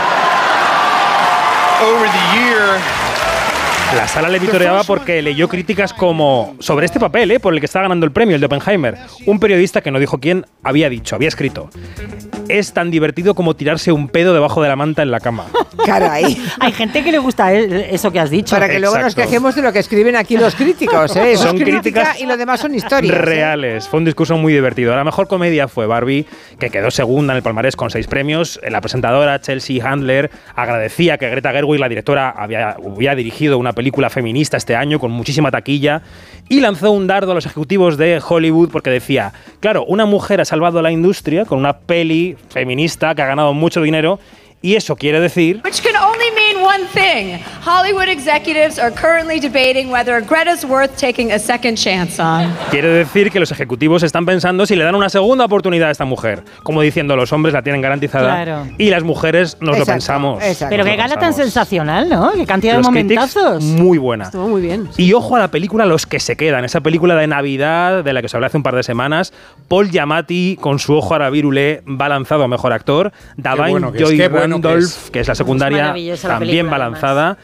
[3.95, 7.41] La sala le vitoreaba porque leyó críticas como sobre este papel, ¿eh?
[7.41, 8.97] por el que está ganando el premio, el de Oppenheimer.
[9.26, 11.70] Un periodista que no dijo quién había dicho, había escrito.
[12.49, 15.47] Es tan divertido como tirarse un pedo debajo de la manta en la cama.
[15.87, 16.37] Caray.
[16.61, 18.55] Hay gente que le gusta e- eso que has dicho.
[18.55, 21.32] Para que luego nos quejemos de lo que escriben aquí los críticos, ¿eh?
[21.32, 23.14] Eso Son es crítica críticas y lo demás son historias.
[23.14, 23.18] ¿eh?
[23.18, 23.89] Reales.
[23.89, 24.95] Fue un discurso muy divertido.
[24.95, 26.26] La mejor comedia fue Barbie,
[26.59, 28.61] que quedó segunda en el palmarés con seis premios.
[28.68, 34.10] La presentadora Chelsea Handler agradecía que Greta Gerwig, la directora, había, hubiera dirigido una película
[34.10, 36.02] feminista este año con muchísima taquilla
[36.48, 40.44] y lanzó un dardo a los ejecutivos de Hollywood porque decía, claro, una mujer ha
[40.44, 44.18] salvado a la industria con una peli feminista que ha ganado mucho dinero
[44.62, 45.62] y eso quiere decir
[46.16, 47.38] only mean one thing.
[47.62, 52.52] Hollywood executives are currently debating whether Greta's worth taking a second chance on.
[52.70, 56.04] Quiere decir que los ejecutivos están pensando si le dan una segunda oportunidad a esta
[56.04, 56.42] mujer.
[56.62, 58.66] Como diciendo, los hombres la tienen garantizada Claro.
[58.78, 60.42] y las mujeres nos lo Exacto, pensamos.
[60.68, 62.32] Pero Nos qué gala tan sensacional, ¿no?
[62.32, 63.62] Qué cantidad de Los momentazos.
[63.62, 64.24] muy buena.
[64.24, 64.88] Estuvo muy bien.
[64.96, 68.20] Y ojo a la película Los que se quedan, esa película de Navidad de la
[68.20, 69.32] que os hablé hace un par de semanas.
[69.68, 73.12] Paul Giamatti, con su ojo aravirulé, va lanzado a mejor actor.
[73.36, 75.10] Davine bueno Joy bueno que Randolph, es.
[75.10, 77.02] que es la secundaria, maravillosa la también película, va además.
[77.02, 77.38] lanzada.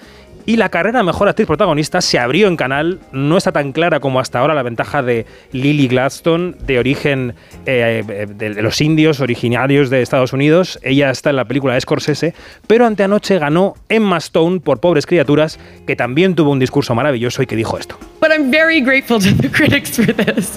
[0.44, 2.98] Y la carrera mejor actriz protagonista se abrió en canal.
[3.12, 7.34] No está tan clara como hasta ahora la ventaja de Lily Gladstone, de origen
[7.64, 10.80] eh, eh, de, de los indios originarios de Estados Unidos.
[10.82, 12.34] Ella está en la película de Scorsese,
[12.66, 17.46] pero anteanoche ganó Emma Stone por Pobres Criaturas, que también tuvo un discurso maravilloso y
[17.46, 17.96] que dijo esto.
[18.20, 20.56] But I'm very grateful to the critics for this.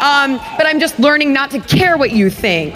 [0.00, 2.74] Um, but I'm just learning not to care what you think.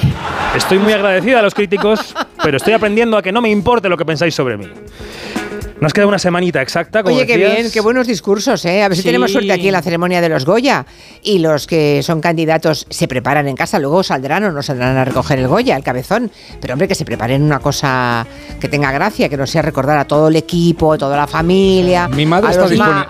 [0.55, 3.97] Estoy muy agradecida a los críticos, pero estoy aprendiendo a que no me importe lo
[3.97, 4.68] que pensáis sobre mí.
[5.83, 7.57] Nos queda una semanita exacta, como Oye, qué decías.
[7.59, 8.85] bien, qué buenos discursos, ¿eh?
[8.85, 9.09] A ver si Sí.
[9.09, 10.87] tenemos suerte aquí en la ceremonia de los Goya.
[11.24, 15.05] Y los que son candidatos se preparan en casa, luego saldrán o no saldrán a
[15.05, 16.30] recoger el Goya, el cabezón.
[16.61, 18.24] Pero hombre, que se preparen una cosa
[18.61, 22.07] que tenga gracia, que no sea recordar a todo el equipo, toda la familia.
[22.07, 22.51] Mi madre a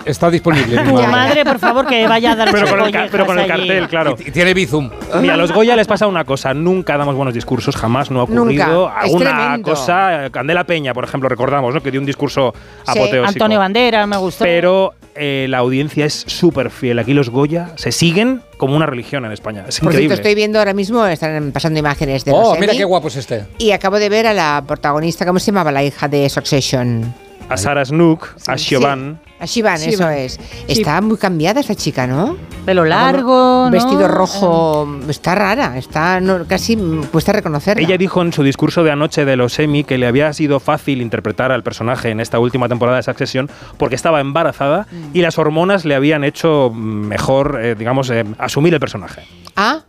[0.05, 0.81] está, ma- disponible.
[0.83, 1.07] mi madre.
[1.07, 3.67] madre, por favor, que vaya a dar Pero con, el, pero con el allí.
[3.67, 4.15] cartel, claro.
[4.17, 4.89] Y tiene Bizum.
[5.21, 8.25] Mira, a los Goya les pasa una cosa, nunca damos buenos discursos, jamás no ha
[8.25, 8.41] Nunca.
[8.41, 8.89] ocurrido.
[8.89, 11.81] Es Alguna cosa, Candela Peña, por ejemplo, recordamos, ¿no?
[11.83, 12.51] Que dio un discurso
[12.85, 13.27] apoteósico.
[13.27, 14.43] Antonio Bandera, me gustó.
[14.43, 16.99] Pero eh, la audiencia es súper fiel.
[16.99, 19.65] Aquí los Goya se siguen como una religión en España.
[19.67, 20.15] Es Por cierto, increíble.
[20.15, 23.15] estoy viendo ahora mismo, están pasando imágenes de Oh, los mira Emmy, qué guapo es
[23.17, 23.45] este.
[23.57, 27.13] Y acabo de ver a la protagonista, ¿cómo se llamaba la hija de Succession?
[27.49, 29.19] A Sarah Snook, a Siobhan.
[29.43, 30.13] A Shivan, eso Shivan.
[30.13, 30.39] es.
[30.69, 32.37] Está muy cambiada esta chica, ¿no?
[32.65, 33.69] Pelo largo.
[33.69, 34.87] Vestido rojo.
[35.09, 37.83] Está rara, está no, casi mm, cuesta reconocerla.
[37.83, 41.01] Ella dijo en su discurso de anoche de los Emmy que le había sido fácil
[41.01, 45.83] interpretar al personaje en esta última temporada de Succession porque estaba embarazada y las hormonas
[45.83, 49.23] le habían hecho mejor, eh, digamos, eh, asumir el personaje.
[49.57, 49.81] Ah,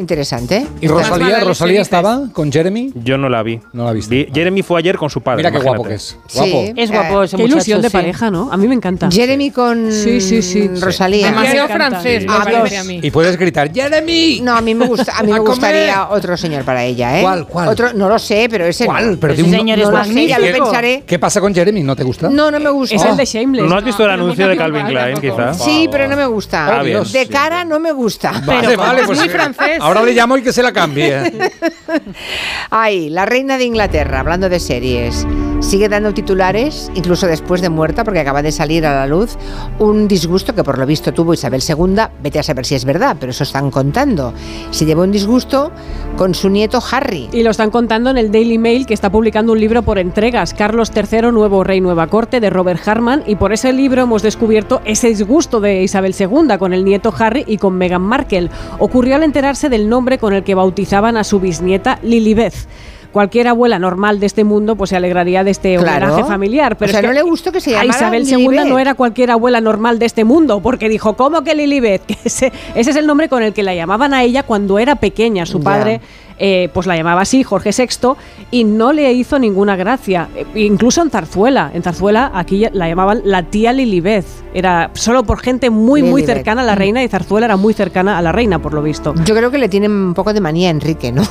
[0.00, 0.66] interesante.
[0.80, 2.92] ¿Y Rosalía, Rosalía estaba con Jeremy?
[2.94, 3.60] Yo no la vi.
[3.72, 4.14] No la viste.
[4.14, 5.38] Vi- Jeremy fue ayer con su padre.
[5.38, 6.16] Mira qué guapo que es.
[6.26, 6.38] Sí.
[6.38, 6.72] Guapo.
[6.76, 7.92] Es guapo ese Qué muchacho, ilusión de sí.
[7.92, 8.50] pareja, ¿no?
[8.52, 9.08] A mí me encanta.
[9.10, 10.68] Jeremy con Sí, sí, sí.
[10.80, 11.26] Rosalía.
[11.26, 11.90] Demasiado Me encanta.
[12.00, 12.80] francés, me Ah, parece Dios.
[12.80, 13.00] a mí.
[13.02, 14.40] Y puedes gritar, ¡Jeremy!
[14.42, 15.50] No, a mí me gusta, a mí A me comer.
[15.54, 17.22] gustaría otro señor para ella, ¿eh?
[17.22, 17.68] ¿Cuál, cuál?
[17.68, 19.18] Otro, no lo sé, pero ese ¿Cuál?
[19.20, 20.58] Pero Ese de un- señor no es lo sé, ya magnífico.
[20.58, 21.04] lo pensaré.
[21.06, 21.82] ¿Qué pasa con Jeremy?
[21.82, 22.28] ¿No te gusta?
[22.30, 22.94] No, no me gusta.
[22.96, 23.68] Es el de Shameless.
[23.68, 25.36] ¿No has visto el pero anuncio de Calvin Klein, tampoco.
[25.36, 25.54] quizá?
[25.54, 26.78] Sí, pero no me gusta.
[26.78, 27.02] Ah, bien.
[27.12, 28.32] De cara no me gusta.
[28.46, 29.78] Vale, vale, es pues muy eh, francés.
[29.90, 31.20] Ahora le llamo y que se la cambie.
[32.70, 35.26] Ay, la reina de Inglaterra, hablando de series,
[35.60, 39.36] sigue dando titulares, incluso después de muerta, porque acaba de salir a la luz
[39.78, 43.16] un disgusto que por lo visto tuvo Isabel II, vete a saber si es verdad,
[43.20, 44.32] pero eso están contando.
[44.70, 45.70] Se llevó un disgusto
[46.16, 47.28] con su nieto Harry.
[47.32, 50.54] Y lo están contando en el Daily Mail, que está publicando un libro por entregas,
[50.54, 54.80] Carlos III, Nuevo Rey, Nueva Corte, de Robert Harman, y por ese libro hemos descubierto
[54.84, 58.50] ese disgusto de Isabel II con el nieto Harry y con Meghan Markle.
[58.78, 62.66] Ocurrió al enterarse del nombre con el que bautizaban a su bisnieta Lilibeth.
[63.12, 66.06] Cualquier abuela normal de este mundo pues se alegraría de este Claro.
[66.06, 66.76] homenaje familiar.
[66.76, 68.78] Pero O sea, es que no le gustó que se a llamara Isabel II no
[68.78, 72.02] era cualquier abuela normal de este mundo, porque dijo, ¿cómo que Lilibet?
[72.06, 74.96] Que ese, ese es el nombre con el que la llamaban a ella cuando era
[74.96, 75.46] pequeña.
[75.46, 76.00] Su padre
[76.42, 78.12] eh, pues la llamaba así, Jorge VI,
[78.50, 80.28] y no le hizo ninguna gracia.
[80.34, 81.70] Eh, incluso en Zarzuela.
[81.74, 84.24] En Zarzuela aquí la llamaban la tía Lilibet.
[84.54, 88.16] Era solo por gente muy, muy cercana a la reina y Zarzuela era muy cercana
[88.16, 89.14] a la reina, por lo visto.
[89.26, 91.22] Yo creo que le tienen un poco de manía a Enrique, ¿no?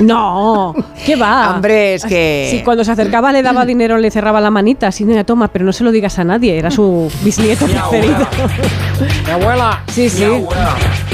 [0.00, 0.74] No,
[1.04, 1.54] ¿qué va?
[1.54, 2.48] Hombre, es que...
[2.50, 5.64] Sí, cuando se acercaba le daba dinero, le cerraba la manita, así de toma, pero
[5.64, 8.26] no se lo digas a nadie, era su bisnieto preferido.
[9.26, 9.82] Mi abuela.
[9.92, 10.24] Sí, sí.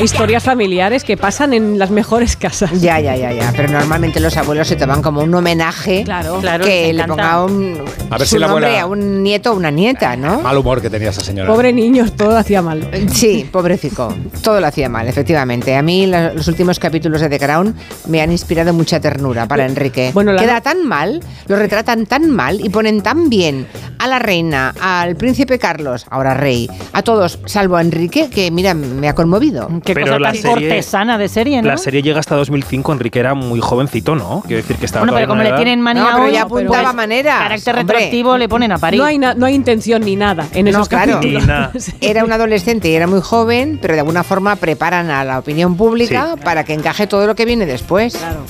[0.02, 2.80] Historias familiares que pasan en las mejores casas.
[2.80, 3.52] Ya, ya, ya, ya.
[3.56, 7.80] Pero normalmente los abuelos se toman como un homenaje Claro, Claro, que le ponga un,
[8.10, 10.40] A ver su si la nombre abuela- a un nieto o una nieta, ¿no?
[10.42, 11.48] Mal humor que tenía esa señora.
[11.52, 12.88] Pobre niño, todo lo hacía mal.
[13.12, 14.14] Sí, pobrecito.
[14.42, 15.76] Todo lo hacía mal, efectivamente.
[15.76, 17.74] A mí la- los últimos capítulos de The Crown
[18.08, 20.10] me han inspirado mucha ternura para Enrique.
[20.14, 23.66] Bueno, la- Queda tan mal, lo retratan tan mal y ponen tan bien
[23.98, 28.74] a la reina, al príncipe Carlos, ahora rey, a todos, salvo a Enrique, que mira,
[28.74, 29.68] me ha conmovido.
[29.84, 31.68] Qué Pero cosa la tan serie- cortesana de serie, ¿no?
[31.68, 34.42] La serie llega hasta 2005, Enrique era muy jovencito, ¿no?
[34.46, 36.94] Quiero decir que estaba Bueno, pero como le tienen manía No, pero ya apuntaba pues,
[36.94, 37.94] maneras, Carácter hombre.
[37.94, 38.98] retroactivo le ponen a París.
[39.00, 41.20] No hay, na- no hay intención ni nada en No, esos claro.
[42.00, 45.76] Era un adolescente y era muy joven, pero de alguna forma preparan a la opinión
[45.76, 48.16] pública para que encaje todo lo que viene después.
[48.16, 48.40] Claro.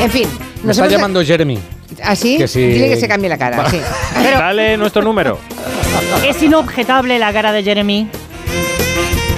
[0.00, 0.28] En fin,
[0.62, 1.58] Me nos está hemos- llamando Jeremy.
[2.02, 2.36] ¿Así?
[2.38, 2.60] Que sí.
[2.60, 3.68] Dile que se cambie la cara.
[3.70, 3.80] sí.
[4.22, 5.38] Pero Dale nuestro número.
[6.26, 8.08] Es inobjetable la cara de Jeremy.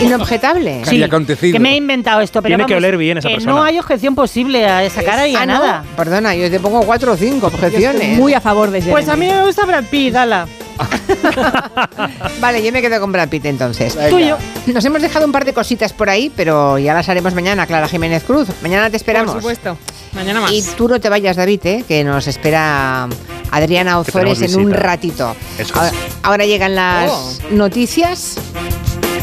[0.00, 0.80] inobjetable.
[0.84, 1.52] ¿Qué había acontecido?
[1.54, 3.54] que me he inventado esto, pero Tiene que vamos, oler bien esa que persona.
[3.54, 5.84] no hay objeción posible a esa cara y a Ah, no, nada.
[5.96, 8.18] Perdona, yo te pongo cuatro o cinco Yo estoy objeciones.
[8.18, 8.92] muy a favor de Jeremy.
[8.92, 10.46] Pues a mí me gusta Brad Pitt, ala.
[12.40, 13.96] Vale, yo me quedo con Brad Pitt entonces.
[14.10, 14.36] Tuyo.
[14.66, 17.88] Nos hemos dejado un par de cositas por ahí, pero ya las haremos mañana, Clara
[17.88, 18.48] Jiménez Cruz.
[18.62, 19.32] Mañana te esperamos.
[19.32, 19.78] Por supuesto.
[20.12, 20.52] Mañana más.
[20.52, 21.84] Y tú no te vayas, David, ¿eh?
[21.86, 23.08] que nos espera
[23.50, 25.34] Adriana Ozores en un ratito.
[25.58, 25.94] Eso Ahora, es.
[26.22, 27.32] ahora llegan las Oh.
[27.50, 28.36] noticias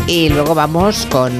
[0.08, 1.32] y luego vamos con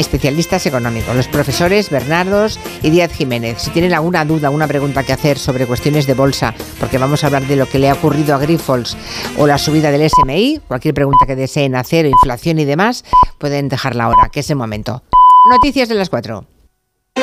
[0.00, 3.62] especialistas económicos, los profesores Bernardos y Díaz Jiménez.
[3.62, 7.26] Si tienen alguna duda, alguna pregunta que hacer sobre cuestiones de bolsa, porque vamos a
[7.26, 8.96] hablar de lo que le ha ocurrido a Grifols
[9.36, 13.04] o la subida del SMI, cualquier pregunta que deseen hacer, inflación y demás,
[13.38, 15.02] pueden dejarla ahora, que es el momento.
[15.50, 16.46] Noticias de las cuatro.